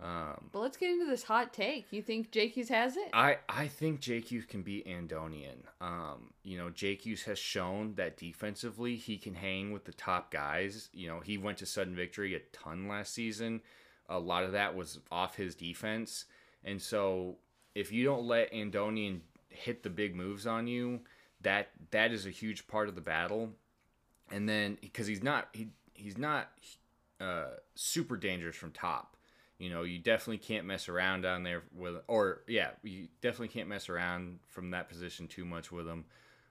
[0.00, 1.86] Um, But let's get into this hot take.
[1.90, 3.08] You think Jake Hughes has it?
[3.12, 5.64] I, I think Jake Hughes can beat Andonian.
[5.80, 10.30] Um, you know, Jake Hughes has shown that defensively he can hang with the top
[10.30, 10.88] guys.
[10.92, 13.60] You know, he went to sudden victory a ton last season.
[14.08, 16.26] A lot of that was off his defense.
[16.64, 17.36] And so
[17.74, 21.00] if you don't let Andonian hit the big moves on you,
[21.42, 23.50] that that is a huge part of the battle.
[24.30, 26.48] And then because he's not he he's not
[27.20, 29.16] uh, super dangerous from top.
[29.58, 33.68] You know, you definitely can't mess around down there with, or yeah, you definitely can't
[33.68, 36.04] mess around from that position too much with him.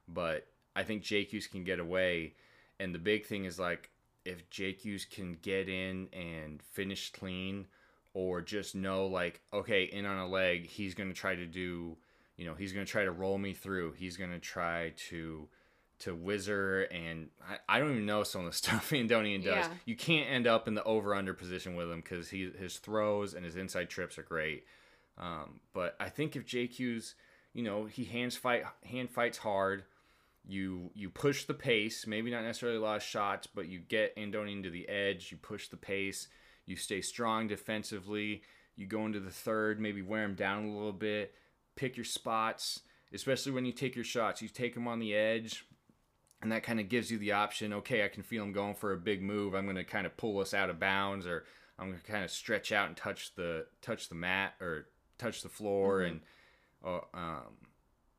[0.10, 2.34] But I think Jake can get away,
[2.80, 3.89] and the big thing is like
[4.26, 7.68] if Jake can get in and finish clean,
[8.14, 11.95] or just know like okay, in on a leg, he's gonna try to do,
[12.36, 13.93] you know, he's gonna try to roll me through.
[13.93, 15.47] He's gonna try to
[15.99, 19.65] to whizzer and I, I don't even know some of the stuff Andonian does.
[19.65, 19.69] Yeah.
[19.85, 23.33] You can't end up in the over under position with him because he his throws
[23.33, 24.65] and his inside trips are great.
[25.17, 27.15] Um, but I think if JQ's,
[27.53, 29.83] you know, he hands fight hand fights hard.
[30.49, 34.15] You you push the pace, maybe not necessarily a lot of shots, but you get
[34.15, 35.31] Andonian to the edge.
[35.31, 36.27] You push the pace.
[36.65, 38.43] You stay strong defensively.
[38.75, 41.33] You go into the third, maybe wear him down a little bit.
[41.75, 42.81] Pick your spots,
[43.11, 44.41] especially when you take your shots.
[44.41, 45.65] You take them on the edge
[46.41, 48.93] and that kind of gives you the option okay i can feel him going for
[48.93, 51.45] a big move i'm going to kind of pull us out of bounds or
[51.79, 55.41] i'm going to kind of stretch out and touch the touch the mat or touch
[55.41, 56.21] the floor and
[56.85, 57.57] uh, um,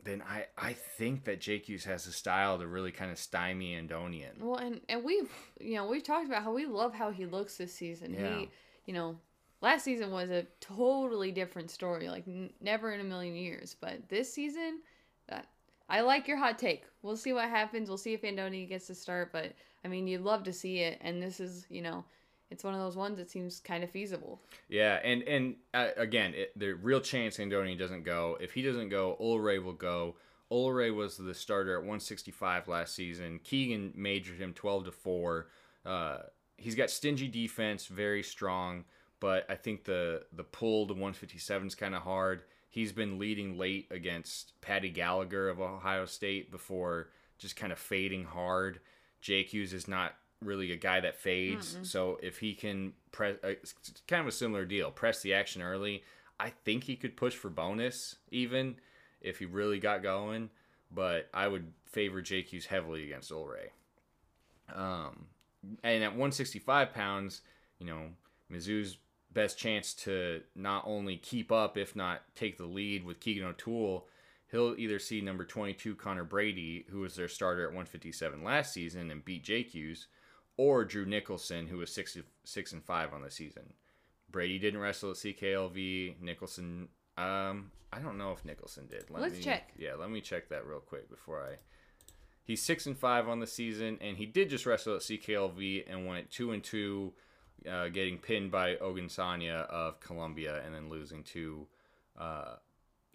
[0.05, 3.75] then I, I think that Jake Hughes has a style to really kind of stymie
[3.75, 4.41] Andonian.
[4.41, 7.57] Well, and and we've you know we've talked about how we love how he looks
[7.57, 8.15] this season.
[8.15, 8.39] Yeah.
[8.39, 8.51] He
[8.87, 9.17] you know
[9.61, 13.77] last season was a totally different story, like n- never in a million years.
[13.79, 14.81] But this season,
[15.29, 15.47] that
[15.89, 16.85] I like your hot take.
[17.03, 17.89] We'll see what happens.
[17.89, 19.33] We'll see if Andoni gets to start.
[19.33, 19.53] But
[19.85, 22.05] I mean, you'd love to see it, and this is you know.
[22.51, 24.41] It's one of those ones that seems kind of feasible.
[24.71, 28.39] Yeah, and and uh, again, it, the real chance Andoni doesn't go.
[28.41, 30.17] If he doesn't go, Ulrey will go.
[30.51, 33.41] Ulrey was the starter at 165 last season.
[33.45, 35.49] Keegan majored him 12 to four.
[35.85, 36.19] Uh,
[36.57, 38.85] he's got stingy defense, very strong,
[39.21, 42.45] but I think the the pull to 157 is kind of hard.
[42.69, 47.09] He's been leading late against Patty Gallagher of Ohio State before
[47.39, 48.81] just kind of fading hard.
[49.21, 51.77] Jake Hughes is not really a guy that fades.
[51.89, 53.75] So if he can press, uh, it's
[54.07, 54.91] kind of a similar deal.
[54.91, 56.05] Press the action early.
[56.39, 58.77] I think he could push for bonus even
[59.21, 60.51] if he really got going.
[60.91, 63.71] But I would favor Jake Hughes heavily against Ulrey.
[64.75, 65.27] Um,
[65.83, 67.41] and at 165 pounds,
[67.79, 68.03] you know,
[68.53, 68.97] Mizzou's
[69.33, 74.07] best chance to not only keep up, if not take the lead with Keegan O'Toole.
[74.51, 79.11] He'll either see number 22 Connor Brady, who was their starter at 157 last season
[79.11, 80.07] and beat Jake Hughes,
[80.57, 83.75] or Drew Nicholson, who was six six and five on the season.
[84.31, 86.21] Brady didn't wrestle at CKLV.
[86.21, 89.11] Nicholson, um, I don't know if Nicholson did.
[89.11, 89.73] Let us check.
[89.79, 91.57] Yeah, let me check that real quick before I.
[92.43, 96.07] He's six and five on the season, and he did just wrestle at CKLV and
[96.07, 97.13] went two and two,
[97.71, 101.67] uh, getting pinned by Ogunsanya of Columbia, and then losing to
[102.19, 102.55] uh,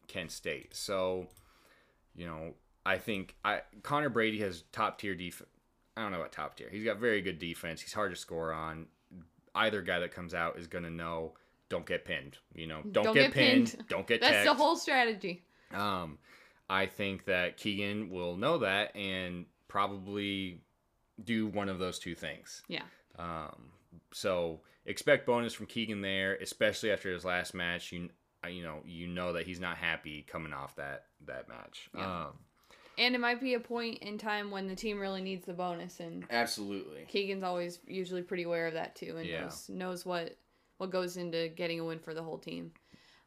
[0.07, 0.75] Kent State.
[0.75, 1.27] So,
[2.15, 2.53] you know,
[2.85, 5.49] I think I Connor Brady has top tier defense.
[5.95, 6.69] I don't know about top tier.
[6.71, 7.81] He's got very good defense.
[7.81, 8.87] He's hard to score on.
[9.55, 11.33] Either guy that comes out is gonna know.
[11.69, 12.37] Don't get pinned.
[12.53, 13.71] You know, don't, Don't get, get pinned.
[13.71, 13.87] pinned.
[13.89, 14.21] Don't get.
[14.21, 15.43] That's the whole strategy.
[15.73, 16.17] Um,
[16.69, 20.61] I think that Keegan will know that and probably
[21.23, 22.63] do one of those two things.
[22.67, 22.83] Yeah.
[23.17, 23.71] Um,
[24.11, 27.91] so expect bonus from Keegan there, especially after his last match.
[27.91, 28.09] You
[28.49, 31.89] you know you know that he's not happy coming off that that match.
[31.95, 32.25] Yeah.
[32.25, 32.33] Um,
[32.97, 35.99] And it might be a point in time when the team really needs the bonus,
[35.99, 37.05] and absolutely.
[37.07, 39.41] Keegan's always usually pretty aware of that too, and Yeah.
[39.41, 40.37] knows knows what
[40.77, 42.73] what goes into getting a win for the whole team.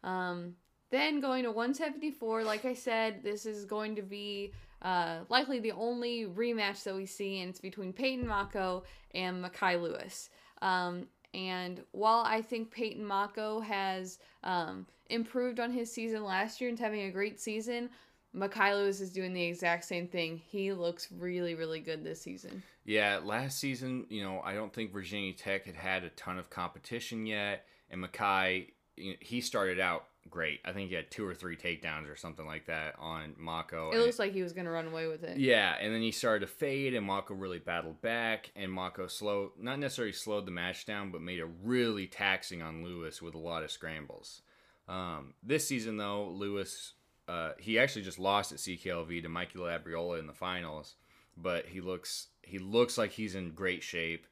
[0.03, 0.57] Um,
[0.91, 4.53] then going to 174, like I said, this is going to be
[4.83, 9.81] uh, likely the only rematch that we see, and it's between Peyton Mocco and Mekhi
[9.81, 10.31] Lewis.
[10.63, 16.71] Um, and while I think Peyton Mocco has um, improved on his season last year
[16.71, 17.91] and having a great season,
[18.35, 20.37] Mekhi Lewis is doing the exact same thing.
[20.37, 22.63] He looks really, really good this season.
[22.85, 26.51] Yeah, last season, you know, I don't think Virginia Tech had had a ton of
[26.51, 30.61] competition yet, and Mekhi, you know, he started out great.
[30.65, 33.93] I think he had two or three takedowns or something like that on Mocco.
[33.95, 35.39] It looks like he was going to run away with it.
[35.39, 39.51] Yeah, and then he started to fade, and Mocco really battled back, and Mocco slowed,
[39.59, 43.39] not necessarily slowed the match down, but made it really taxing on Lewis with a
[43.39, 44.43] lot of scrambles.
[44.89, 46.93] Um, this season, though, Lewis,
[47.29, 50.95] uh, he actually just lost at CKLV to Mikey Labriola in the finals,
[51.37, 54.27] but he looks he looks like he's in great shape,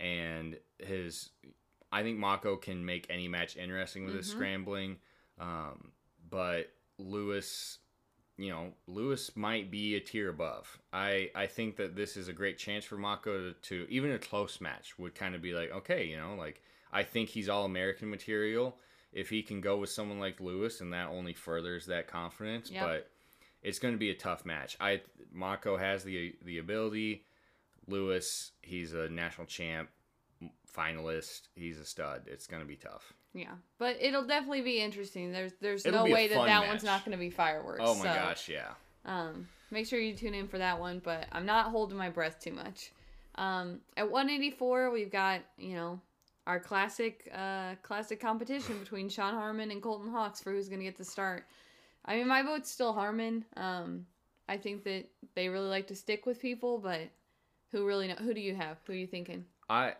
[0.00, 1.30] and his
[1.92, 4.30] I think Mocco can make any match interesting with his Mhm.
[4.32, 4.98] scrambling,
[5.38, 5.92] um,
[6.28, 7.78] but Lewis
[8.38, 10.78] you know, Lewis might be a tier above.
[10.92, 14.18] I I think that this is a great chance for Mocco to, to even a
[14.18, 16.62] close match would kind of be like, okay, you know, like
[16.92, 18.76] I think he's all American material.
[19.12, 22.70] If he can go with someone like Lewis, and that only furthers that confidence.
[22.70, 22.82] Yep.
[22.82, 23.10] But
[23.62, 24.76] it's going to be a tough match.
[24.80, 25.02] I
[25.36, 27.24] Mocco has the the ability.
[27.86, 29.90] Lewis, he's a national champ,
[30.74, 31.48] finalist.
[31.54, 32.22] He's a stud.
[32.26, 33.12] It's going to be tough.
[33.34, 35.32] Yeah, but it'll definitely be interesting.
[35.32, 36.68] There's there's It'll no be a way that fun that match.
[36.68, 37.80] one's not going to be fireworks.
[37.82, 38.72] Oh my so, gosh, yeah.
[39.04, 42.40] Um, make sure you tune in for that one, but I'm not holding my breath
[42.40, 42.92] too much.
[43.36, 46.00] Um, at 184, we've got you know
[46.46, 50.86] our classic uh classic competition between Sean Harmon and Colton Hawks for who's going to
[50.86, 51.46] get the start.
[52.04, 53.44] I mean, my vote's still Harmon.
[53.56, 54.06] Um,
[54.48, 57.08] I think that they really like to stick with people, but
[57.70, 58.16] who really know?
[58.16, 58.76] Who do you have?
[58.86, 59.46] Who are you thinking?
[59.70, 59.94] I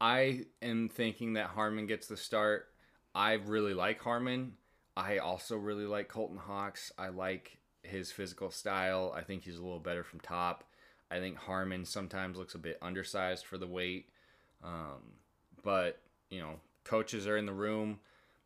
[0.00, 2.69] I am thinking that Harmon gets the start.
[3.14, 4.54] I really like Harmon.
[4.96, 6.92] I also really like Colton Hawks.
[6.98, 9.12] I like his physical style.
[9.16, 10.64] I think he's a little better from top.
[11.10, 14.08] I think Harmon sometimes looks a bit undersized for the weight.
[14.62, 15.14] Um,
[15.64, 16.00] but,
[16.30, 17.98] you know, coaches are in the room.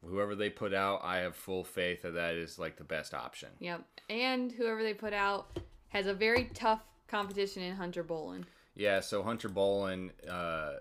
[0.02, 3.48] Whoever they put out, I have full faith that that is like the best option.
[3.58, 5.58] Yep, and whoever they put out
[5.88, 8.44] has a very tough competition in Hunter Bolen.
[8.74, 10.74] Yeah, so Hunter Bolen, uh,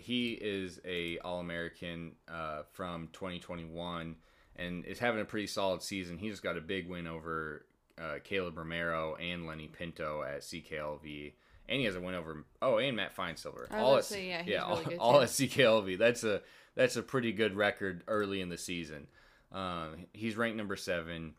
[0.00, 4.16] he is a All American uh, from 2021
[4.56, 6.18] and is having a pretty solid season.
[6.18, 7.66] He just got a big win over
[8.00, 11.32] uh, Caleb Romero and Lenny Pinto at CKLV,
[11.68, 13.68] and he has a win over oh and Matt Finesilver.
[13.70, 15.98] I all at say, yeah, yeah, all, all at CKLV.
[15.98, 16.42] That's a
[16.74, 19.06] that's a pretty good record early in the season.
[19.52, 21.34] Um, he's ranked number seven.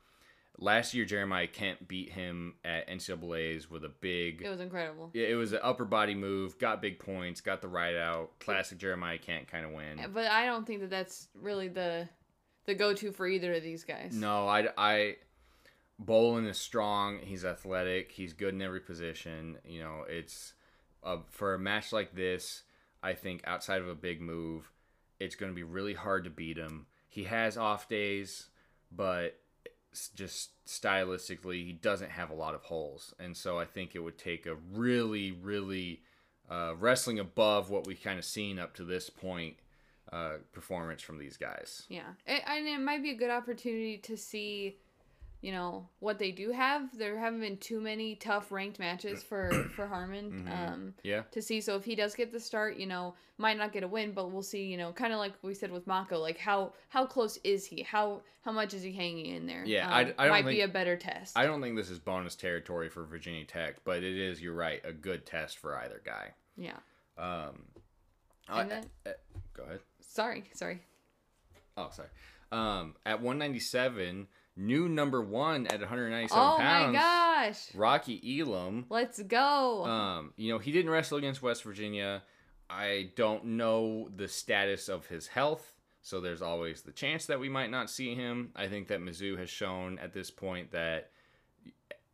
[0.58, 5.10] Last year, Jeremiah Kent beat him at NCAA's with a big It was incredible.
[5.14, 6.60] yeah, it was an upper body move.
[6.60, 7.42] Got big points.
[7.42, 8.38] Got the ride out.
[8.40, 10.00] Classic Jeremiah Kent kind of win.
[10.14, 12.08] But I don't think that that's really the
[12.66, 14.14] the go to for either of these guys.
[14.16, 15.16] No, I, I,
[15.98, 17.20] Bolen is strong.
[17.20, 18.12] He's athletic.
[18.12, 19.58] He's good in every position.
[19.66, 20.54] You know, it's
[21.04, 22.62] uh, for a match like this.
[23.02, 24.70] I think outside of a big move,
[25.20, 26.86] it's going to be really hard to beat him.
[27.10, 28.50] He has off days,
[28.92, 29.40] but
[30.16, 34.18] just stylistically, he doesn't have a lot of holes, and so I think it would
[34.18, 36.02] take a really, really
[36.50, 39.56] uh, wrestling above what we've kind of seen up to this point
[40.12, 41.84] uh, performance from these guys.
[41.90, 44.78] Yeah, it, and it might be a good opportunity to see
[45.42, 46.96] you know what they do have.
[46.98, 50.52] There haven't been too many tough ranked matches for for Harmon Mhm.
[50.74, 51.24] um, Yeah.
[51.32, 51.62] to see.
[51.62, 54.32] So if he does get the start, you know, might not get a win, but
[54.32, 54.64] we'll see.
[54.66, 57.82] You know, kind of like we said with Mocco, like how how close is he?
[57.82, 59.64] How how much is he hanging in there?
[59.66, 61.38] Yeah, Um, I- I don't might be a better test.
[61.38, 64.82] I don't think this is bonus territory for Virginia Tech, but it is, you're right,
[64.84, 66.34] a good test for either guy.
[66.56, 66.78] yeah.
[67.18, 67.66] Um,
[68.48, 69.12] I- then- uh,
[69.54, 69.80] go ahead.
[70.00, 70.82] Sorry, sorry.
[71.78, 72.10] Oh, sorry.
[72.52, 76.90] Um, at 197, new number one at 197 Oh pounds.
[76.90, 77.76] Oh my gosh.
[77.76, 78.86] Rocky Elam.
[78.90, 79.86] Let's go.
[79.86, 82.24] Um, you know, he didn't wrestle against West Virginia.
[82.70, 87.50] I don't know the status of his health, so there's always the chance that we
[87.50, 88.52] might not see him.
[88.56, 91.12] I think that Mizzou has shown at this point that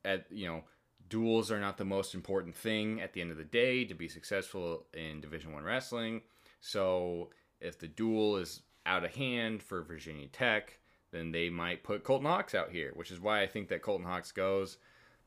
[0.04, 0.64] at you know,
[1.10, 4.08] duels are not the most important thing at the end of the day to be
[4.08, 6.22] successful in Division 1 wrestling.
[6.60, 7.30] So,
[7.62, 10.80] if the duel is out of hand for Virginia Tech,
[11.12, 14.06] then they might put Colton Hawks out here, which is why I think that Colton
[14.06, 14.78] Hawks goes.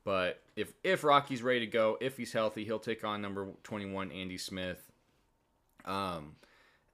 [0.05, 4.13] But if if Rocky's ready to go, if he's healthy, he'll take on number 21
[4.13, 4.91] Andy Smith.
[5.85, 6.37] Um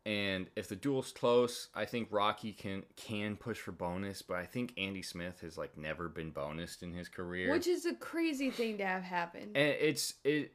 [0.04, 4.46] and if the duel's close, I think Rocky can can push for bonus, but I
[4.46, 7.50] think Andy Smith has like never been bonused in his career.
[7.50, 9.50] Which is a crazy thing to have happen.
[9.54, 10.52] and it's it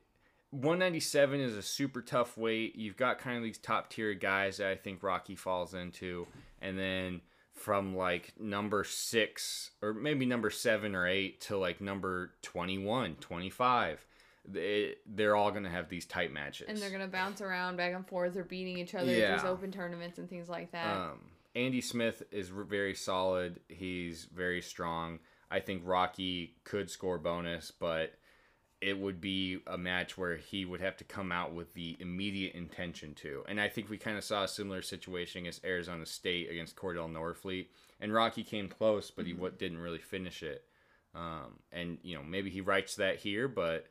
[0.52, 2.76] 197 is a super tough weight.
[2.76, 6.28] You've got kind of these top tier guys that I think Rocky falls into,
[6.62, 7.22] and then
[7.54, 14.06] from like number six or maybe number seven or eight to like number 21, 25,
[14.48, 16.66] they, they're all going to have these tight matches.
[16.70, 19.42] and they're gonna bounce around back and forth or beating each other Yeah.
[19.46, 20.96] open tournaments and things like that.
[20.98, 21.20] Um,
[21.56, 23.60] Andy Smith is very solid.
[23.68, 25.20] He's very strong.
[25.52, 28.14] I think Rocky could score bonus, but
[28.82, 32.56] it would be a match where he would have to come out with the immediate
[32.56, 33.44] intention to.
[33.48, 37.08] And I think we kind of saw a similar situation against Arizona State against Cordell
[37.12, 37.68] Norfleet.
[38.00, 39.42] And Rocky came close, but he Mm-hmm.
[39.42, 40.64] what didn't really finish it.
[41.14, 43.88] Um, and you know maybe he writes that here, but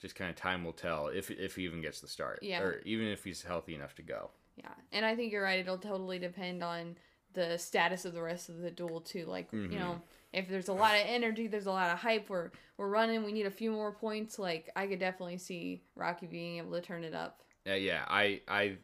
[0.00, 2.60] just kind of time will tell if if he even gets the start, Yeah.
[2.60, 4.30] or even if he's healthy enough to go.
[4.56, 5.58] yeah, and I think you're right.
[5.60, 6.96] It'll totally depend on
[7.32, 9.24] the status of the rest of the duel too.
[9.24, 9.72] Like Mhm.
[9.72, 10.02] you know,
[10.32, 12.28] if there's a lot of energy, there's a lot of hype.
[12.28, 13.24] We're we're running.
[13.24, 14.38] We need a few more points.
[14.38, 17.40] Like I could definitely see Rocky being able to turn it up.
[17.64, 18.04] Yeah, yeah.
[18.08, 18.76] I, I,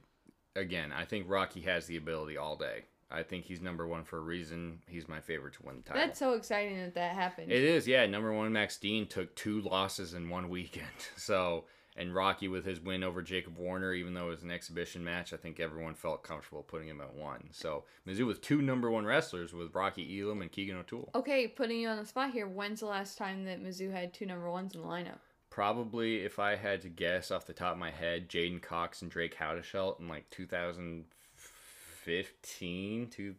[0.57, 2.84] again, I think Rocky has the ability all day.
[3.11, 4.80] I think he's number one for a reason.
[4.88, 6.05] He's my favorite to win the title.
[6.05, 7.53] That's so exciting that that happened.
[7.53, 8.05] it is, yeah.
[8.07, 10.86] Number one, Max Dean took two losses in one weekend.
[11.16, 11.64] So,
[11.97, 15.32] and Rocky with his win over Jacob Warner, even though it was an exhibition match,
[15.32, 17.45] I think everyone felt comfortable putting him at one.
[17.53, 21.11] So, Mizzou with two number one wrestlers with Rocky Elam and Keegan O'Toole.
[21.14, 22.49] Okay, putting you on the spot here.
[22.49, 25.18] When's the last time that Mizzou had two number ones in the lineup?
[25.51, 29.11] Probably, if I had to guess off the top of my head, J'den Cox and
[29.11, 33.36] Drake Houdashelt in like 2015, to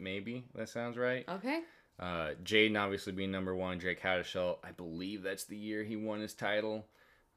[0.00, 1.24] maybe that sounds right.
[1.28, 1.60] Okay.
[2.00, 6.18] Uh, J'den obviously being number one, Drake Houdashelt, I believe that's the year he won
[6.20, 6.84] his title.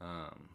[0.01, 0.49] Um,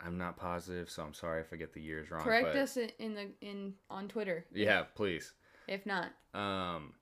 [0.00, 2.22] I'm not positive, so I'm sorry if I get the years wrong.
[2.22, 4.44] Correct but us in the in on Twitter.
[4.52, 5.32] Yeah, please.
[5.66, 6.94] If not, Um,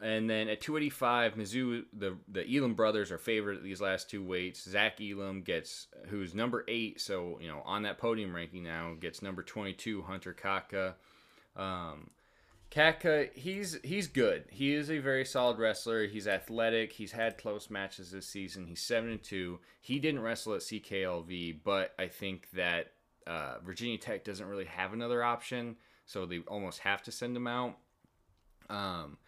[0.00, 4.24] and then at 285, Mizzou, the the Elam brothers are favored at these last two
[4.24, 4.64] weights.
[4.64, 9.20] Zach Elam gets, who's number eight, so you know on that podium ranking now, gets
[9.22, 10.94] number 22, Hunter Catka.
[11.56, 12.10] Um,
[12.74, 14.46] Catka, he's he's good.
[14.50, 16.06] He is a very solid wrestler.
[16.06, 16.92] He's athletic.
[16.92, 18.66] He's had close matches this season.
[18.66, 19.60] He's seven and two.
[19.80, 22.92] He didn't wrestle at CKLV, but I think that
[23.28, 27.46] uh, Virginia Tech doesn't really have another option, so they almost have to send him
[27.46, 27.78] out.
[28.68, 29.18] Um,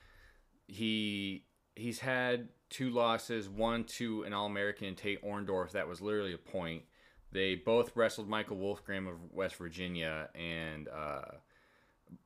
[0.66, 1.44] he
[1.76, 5.70] he's had two losses, one to an All American Tate Orndorff.
[5.70, 6.82] That was literally a point.
[7.30, 11.36] They both wrestled Michael Wolfgram of West Virginia, and uh,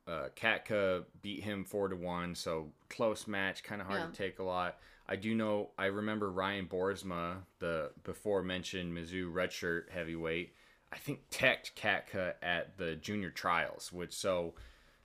[0.07, 2.35] uh, Catka beat him four to one.
[2.35, 4.07] So close match, kind of hard Yeah.
[4.07, 4.77] to take a lot.
[5.07, 5.71] I do know.
[5.77, 10.53] I remember Ryan Boersma, the before mentioned Mizzou redshirt heavyweight.
[10.93, 14.53] I think teched Catka at the junior trials, which so,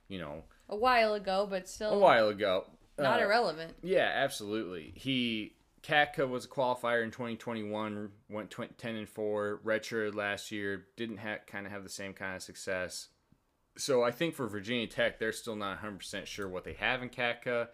[0.07, 2.65] you know, a while ago, but still a while ago.
[2.97, 3.75] not Uh, irrelevant.
[3.81, 4.91] yeah, absolutely.
[4.95, 5.53] He
[5.83, 11.17] Catka was a qualifier in 2021, went tw- 10 and 4, redshirt last year, didn't
[11.17, 13.07] ha- kind of have the same kind of success.
[13.77, 17.09] So I think for Virginia Tech, they're still not 100% sure what they have in
[17.09, 17.67] Catka.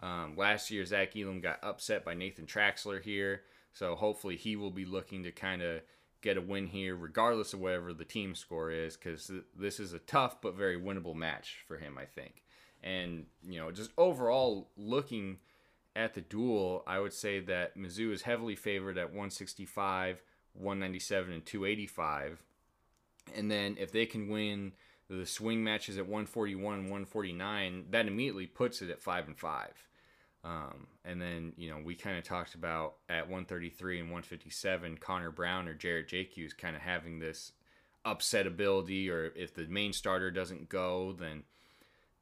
[0.00, 3.42] Um, last year, Zach Elam got upset by Nathan Traxler here,
[3.72, 5.82] so hopefully he will be looking to kind of
[6.20, 9.92] get a win here, regardless of whatever the team score is, because th- this is
[9.92, 12.42] a tough but very winnable match for him, I think.
[12.82, 15.38] And you know, just overall looking
[15.94, 20.22] at the duel, I would say that Mizzou is heavily favored at 165,
[20.54, 22.42] 197, and 285.
[23.34, 24.72] And then if they can win
[25.08, 29.68] the swing matches at 141 and 149, that immediately puts it at 5 and 5.
[30.44, 35.30] Um, and then, you know, we kind of talked about at 133 and 157, Connor
[35.30, 37.52] Brown or Jarrett JQ kind of having this
[38.04, 41.44] upset ability, or if the main starter doesn't go, then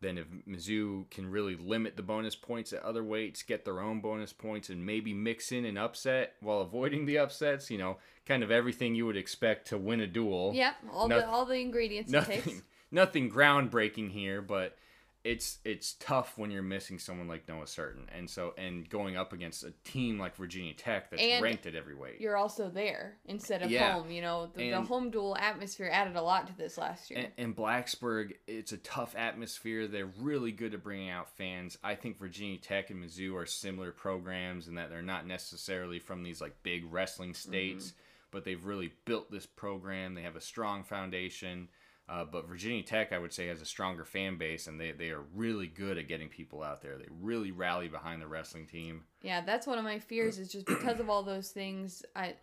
[0.02, 4.00] then if Mizzou can really limit the bonus points at other weights, get their own
[4.00, 8.42] bonus points, and maybe mix in an upset while avoiding the upsets, you know, kind
[8.42, 10.52] of everything you would expect to win a duel.
[10.54, 12.62] Yep, all the all the ingredients it Nothing, takes.
[12.92, 14.76] Nothing groundbreaking here, but
[15.24, 19.32] it's it's tough when you're missing someone like Noah Surtin, and so and going up
[19.32, 22.20] against a team like Virginia Tech that's And ranked at every weight.
[22.20, 23.92] You're also there instead of Yeah.
[23.92, 24.10] home.
[24.10, 27.20] You know, the, the home duel atmosphere added a lot to this last year.
[27.20, 29.86] And, and Blacksburg, it's a tough atmosphere.
[29.86, 31.78] They're really good at bringing out fans.
[31.84, 36.24] I think Virginia Tech and Mizzou are similar programs in that they're not necessarily from
[36.24, 37.48] these like big wrestling mm-hmm.
[37.50, 37.92] states,
[38.32, 40.14] but they've really built this program.
[40.14, 41.68] They have a strong foundation.
[42.08, 45.10] Uh, but Virginia Tech, I would say, has a stronger fan base, and they, they
[45.10, 46.98] are really good at getting people out there.
[46.98, 49.04] They really rally behind the wrestling team.
[49.22, 52.04] Yeah, that's one of my fears is just because of all those things.
[52.14, 52.34] I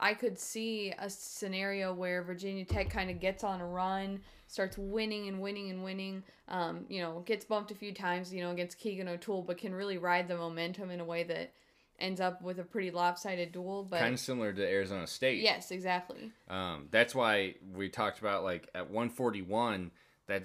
[0.00, 4.76] I could see a scenario where Virginia Tech kind of gets on a run, starts
[4.76, 6.24] winning and winning and winning.
[6.48, 9.74] Um, you know, gets bumped a few times, you know, against Keegan O'Toole, but can
[9.74, 11.52] really ride the momentum in a way that
[11.98, 13.86] ends up with a pretty lopsided duel.
[13.88, 15.40] But Kind of similar to Arizona State.
[15.42, 16.32] yes, exactly.
[16.48, 19.90] Um, that's why we talked about like at 141
[20.26, 20.44] that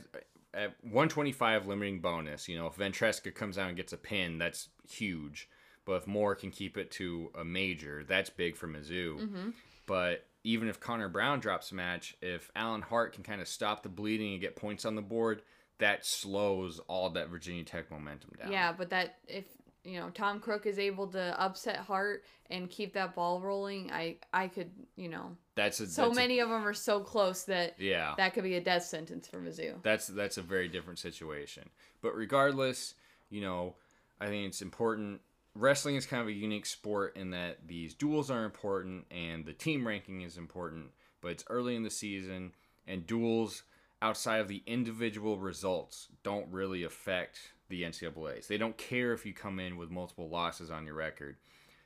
[0.54, 2.47] at 125 limiting bonus.
[2.47, 5.50] You know, if Ventresca comes out and gets a pin, that's huge.
[5.86, 9.54] But if Moore can keep it to a major, that's big for Mizzou.
[9.88, 13.82] But even if Connor Brown drops a match, if Alan Hart can kind of stop
[13.82, 15.41] the bleeding and get points on the board,
[15.80, 18.52] that slows all that Virginia Tech momentum down.
[18.52, 19.45] Yeah, but that if
[19.89, 24.17] you know Tom Crook is able to upset Hart and keep that ball rolling, I
[24.31, 27.43] I could you know that's a, so that's a- many of them are so close
[27.43, 28.13] that yeah.
[28.17, 29.81] that could be a death sentence for Mizzou.
[29.81, 31.69] that's that's a very different situation.
[32.01, 32.95] But regardless,
[33.29, 33.75] you know,
[34.21, 35.21] I think it's important.
[35.55, 39.53] Wrestling is kind of a unique sport in that these duels are important and the
[39.53, 42.53] team ranking is important, but it's early in the season
[42.87, 43.63] and duels
[44.01, 48.47] outside of the individual results don't really affect the NCAA's.
[48.47, 51.38] They don't care if you come in with multiple losses on your record.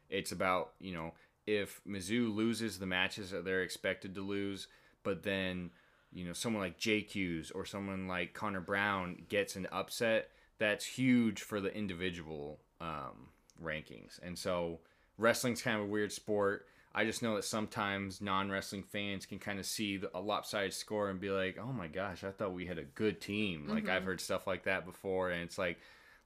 [0.10, 1.14] It's about, you know,
[1.46, 4.68] if Mizzou loses the matches that they're expected to lose,
[5.04, 5.72] but then,
[6.12, 10.30] you know, someone like JQ's or someone like Connor Brown gets an upset,
[10.60, 13.30] that's huge for the individual um,
[13.62, 14.20] rankings.
[14.24, 14.80] And so
[15.18, 16.68] wrestling's kind of a weird sport.
[16.96, 21.10] I just know that sometimes non-wrestling fans can kind of see the, a lopsided score
[21.10, 24.04] and be like, "Oh my gosh, I thought we had a good team." Like I've
[24.04, 25.80] heard stuff like that before, and it's like,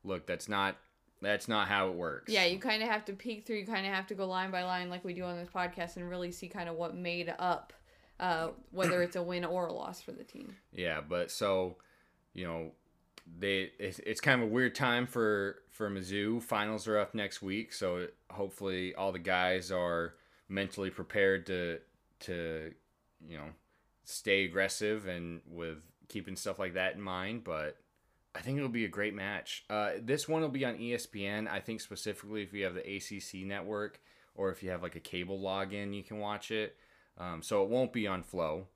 [0.03, 0.75] look, that's not
[1.21, 2.31] that's not how it works.
[2.31, 3.57] Yeah, you kind of have to peek through.
[3.57, 5.95] You kind of have to go line by line, like we do on this podcast,
[5.95, 7.73] and really see kind of what made up,
[8.19, 10.55] uh, whether it's a win or a loss for the team.
[10.73, 11.77] Yeah, but so,
[12.33, 12.71] you know,
[13.39, 16.41] they it's, it's kind of a weird time for for Mizzou.
[16.41, 20.13] Finals are up next week, so hopefully all the guys are
[20.49, 21.79] mentally prepared to
[22.19, 22.73] to
[23.27, 23.49] you know
[24.03, 27.43] stay aggressive and with keeping stuff like that in mind.
[27.43, 27.77] But
[28.35, 29.65] I think it'll be a great match.
[29.69, 31.47] Uh, this one will be on ESPN.
[31.47, 33.99] I think specifically if you have the ACC network
[34.35, 36.77] or if you have like a cable login, you can watch it.
[37.17, 38.67] Um, so it won't be on Flo.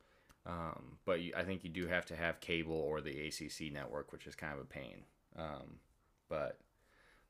[0.45, 4.11] Um, but you, I think you do have to have cable or the ACC network,
[4.11, 5.03] which is kind of a pain.
[5.37, 5.79] Um,
[6.27, 6.57] but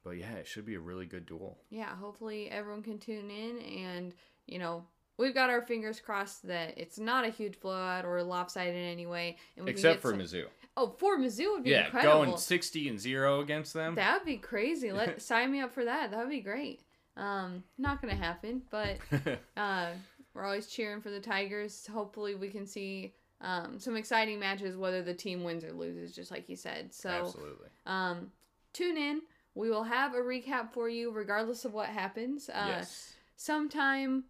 [0.03, 1.57] but yeah, it should be a really good duel.
[1.69, 4.13] Yeah, hopefully everyone can tune in, and
[4.47, 4.83] you know
[5.17, 9.05] we've got our fingers crossed that it's not a huge blowout or lopsided in any
[9.05, 10.45] way, and we Except for some- Mizzou.
[10.77, 12.25] Oh, for Mizzou would be Yeah, incredible.
[12.25, 13.95] going sixty and zero against them.
[13.95, 14.91] That would be crazy.
[14.91, 16.11] Let sign me up for that.
[16.11, 16.81] That would be great.
[17.17, 18.97] Um, not gonna happen, but
[19.57, 19.89] uh,
[20.33, 21.85] we're always cheering for the Tigers.
[21.87, 26.31] Hopefully, we can see um, some exciting matches, whether the team wins or loses, just
[26.31, 26.93] like you said.
[26.93, 27.67] So, Absolutely.
[27.85, 28.31] um,
[28.71, 29.21] tune in.
[29.55, 32.47] We will have a recap for you, regardless of what happens.
[32.49, 33.13] Uh, yes.
[33.35, 34.23] Sometime,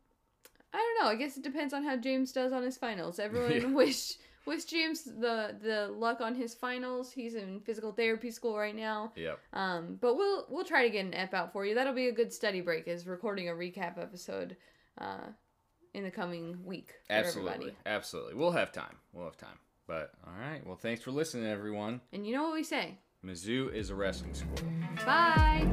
[0.73, 1.09] I don't know.
[1.11, 3.19] I guess it depends on how James does on his finals.
[3.27, 3.65] Everyone Yeah.
[3.67, 4.13] wish
[4.45, 7.11] wish James the the luck on his finals.
[7.11, 9.11] He's in physical therapy school right now.
[9.15, 9.39] Yep.
[9.53, 11.75] Um, but we'll we'll try to get an ep out for you.
[11.75, 12.87] That'll be a good study break.
[12.87, 14.55] Is recording a recap episode,
[14.97, 15.27] uh,
[15.93, 17.51] in the coming week Absolutely.
[17.51, 17.77] everybody.
[17.85, 18.33] Absolutely.
[18.35, 18.95] We'll have time.
[19.13, 19.59] We'll have time.
[19.87, 20.65] But all right.
[20.65, 21.99] Well, thanks for listening, everyone.
[22.13, 22.97] And you know what we say?
[23.25, 24.55] Mizzou is a wrestling school.
[25.05, 25.67] Bye.